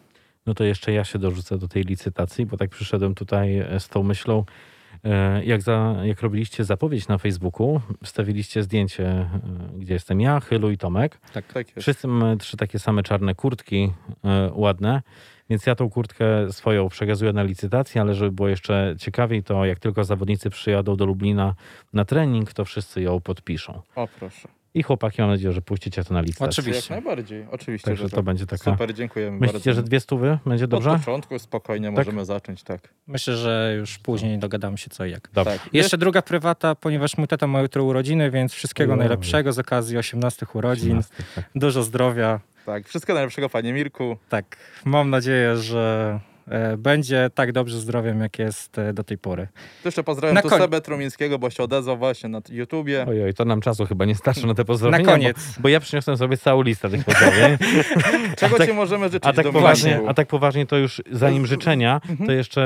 [0.46, 4.02] No to jeszcze ja się dorzucę do tej licytacji, bo tak przyszedłem tutaj z tą
[4.02, 4.44] myślą.
[5.04, 9.28] E, Jak, za, jak robiliście zapowiedź na Facebooku, wstawiliście zdjęcie, e,
[9.78, 11.20] gdzie jestem ja, Chylu i Tomek.
[11.32, 11.80] Tak jest.
[11.80, 13.92] Wszyscy mamy trzy takie same czarne kurtki,
[14.24, 15.02] e, ładne,
[15.50, 19.78] więc ja tą kurtkę swoją przekazuję na licytację, ale żeby było jeszcze ciekawiej, to jak
[19.78, 21.54] tylko zawodnicy przyjadą do Lublina
[21.92, 23.82] na trening, to wszyscy ją podpiszą.
[23.94, 24.48] O proszę.
[24.74, 26.62] I chłopaki, mam nadzieję, że puścicie to na licytację.
[26.62, 26.94] Oczywiście.
[26.94, 27.46] Jak najbardziej.
[27.50, 28.24] Oczywiście, Także że to tak.
[28.24, 28.70] będzie taka...
[28.72, 29.72] Super, dziękujemy Myślicie, bardzo.
[29.72, 30.90] że dwie stówy będzie dobrze?
[30.90, 31.96] Od początku spokojnie Tak?
[31.96, 32.88] możemy zacząć, tak.
[33.06, 35.28] Myślę, że już później dogadamy się co i jak.
[35.32, 35.58] Dobrze.
[35.58, 35.68] tak.
[35.74, 40.46] Jeszcze druga prywata, ponieważ mój tata ma jutro urodziny, więc wszystkiego najlepszego z okazji 18
[40.54, 40.98] urodzin.
[40.98, 41.44] 18, tak.
[41.54, 42.40] Dużo zdrowia.
[42.66, 44.16] Tak, wszystkiego najlepszego panie Mirku.
[44.28, 46.20] Tak, mam nadzieję, że
[46.78, 49.48] będzie tak dobrze zdrowiem, jak jest e, do tej pory.
[49.82, 53.06] To jeszcze pozdrawiam Na tu koń- Sebę Trumińskiego, bo się odezwał właśnie na YouTubie.
[53.08, 55.04] Ojoj, to nam czasu chyba nie starczy na te Na pozdrowienia.
[55.04, 55.36] koniec.
[55.56, 57.56] Bo, bo ja przyniosłem sobie całą listę tych pozdrowień.
[58.38, 62.00] Czego tak- ci możemy życzyć A tak, poważnie, a tak poważnie to już zanim życzenia,
[62.08, 62.26] Mhm.
[62.26, 62.62] to jeszcze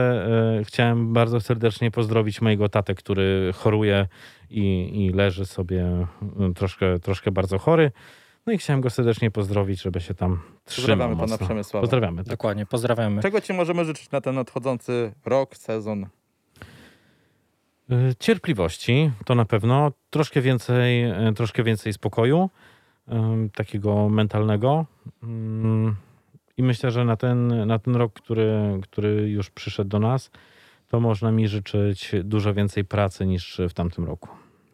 [0.61, 4.07] e, chciałem bardzo serdecznie pozdrowić mojego tatę, który choruje
[4.51, 6.07] i, i leży sobie e,
[6.55, 7.91] troszkę, troszkę bardzo chory.
[8.49, 11.47] No i chciałem go serdecznie pozdrowić, żeby się tam trzymał Pozdrawiamy pana mocno.
[11.47, 11.81] Przemysława.
[11.81, 12.17] Pozdrawiamy.
[12.17, 12.27] Tak.
[12.27, 13.23] Dokładnie, pozdrawiamy.
[13.23, 16.07] Czego ci możemy życzyć na ten nadchodzący rok, sezon?
[17.93, 22.51] Y, Cierpliwości to na pewno, troszkę więcej, y, troszkę więcej spokoju,
[23.55, 24.87] takiego mentalnego.
[25.23, 25.97] Ym,
[26.57, 30.31] I myślę, że na ten, na ten rok, który, który już przyszedł do nas,
[30.89, 34.29] to można mi życzyć dużo więcej pracy niż w tamtym roku.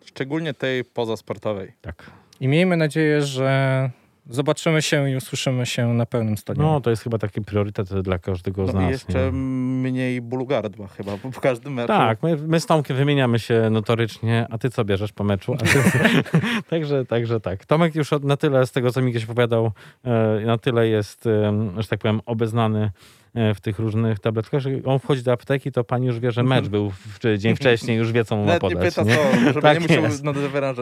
[0.06, 1.72] Szczególnie tej pozasportowej.
[1.80, 2.10] Tak.
[2.40, 3.90] I miejmy nadzieję, że
[4.30, 6.68] zobaczymy się i usłyszymy się na pełnym stadionie.
[6.68, 8.88] No, to jest chyba taki priorytet dla każdego z No nas.
[8.88, 9.32] i jeszcze nie?
[9.32, 11.86] mniej bólu gardła chyba, po każdym meczu.
[11.88, 15.54] Tak, my, my z Tomkiem wymieniamy się notorycznie, a ty co bierzesz po meczu?
[15.54, 16.00] A ty...
[16.70, 17.66] także, także tak.
[17.66, 19.72] Tomek już od, na tyle z tego, co mi kiedyś opowiadał,
[20.04, 22.90] e, na tyle jest, e, że tak powiem, obeznany
[23.34, 26.42] e, w tych różnych tabletkach, że on wchodzi do apteki, to pani już wie, że
[26.42, 28.94] mecz był w, czy dzień wcześniej, już wie, co mu ma podać.
[28.94, 29.16] pyta nie?
[29.16, 30.24] co, żeby Tak nie musiał jest.
[30.24, 30.32] na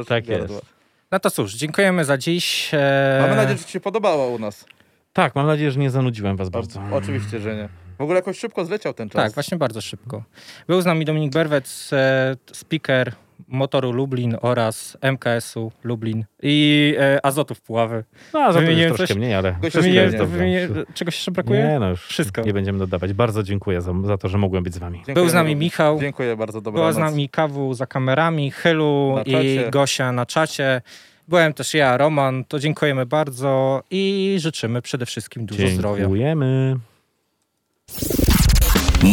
[0.09, 0.57] Tak gardła.
[0.57, 0.82] jest.
[1.13, 2.71] No to cóż, dziękujemy za dziś.
[2.75, 4.65] E, Mamy nadzieję, że ci się podobało u nas.
[5.13, 6.81] Tak, mam nadzieję, że nie zanudziłem was bardzo.
[6.81, 7.69] O, oczywiście, że nie.
[7.99, 9.23] W ogóle jakoś szybko zleciał ten czas.
[9.23, 10.23] Tak, właśnie bardzo szybko.
[10.67, 13.13] Był z nami Dominik Berwec, e, speaker
[13.53, 18.05] Motoru Lublin oraz MKS-u Lublin i e, Azotów Puławy.
[18.34, 20.38] No, a za to już Wymieniłem troszkę coś- mniej, ale jest dobrze.
[20.38, 21.62] wymienię- czegoś jeszcze brakuje?
[21.62, 22.42] Nie, no już Wszystko.
[22.42, 23.12] nie będziemy dodawać.
[23.12, 24.96] Bardzo dziękuję za, za to, że mogłem być z wami.
[24.96, 25.57] Dziękujemy Był z nami.
[25.57, 26.00] Michał.
[26.00, 26.94] Dziękuję bardzo, dobranoc.
[26.96, 29.59] Była z nami Kawu za kamerami, Chylu i.
[29.70, 30.82] Gosia na czacie.
[31.28, 32.44] Byłem też ja, Roman.
[32.44, 35.98] To dziękujemy bardzo i życzymy przede wszystkim dużo zdrowia.
[36.03, 36.76] Dziękujemy.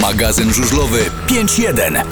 [0.02, 2.04] Magazyn żużlowy 5.1.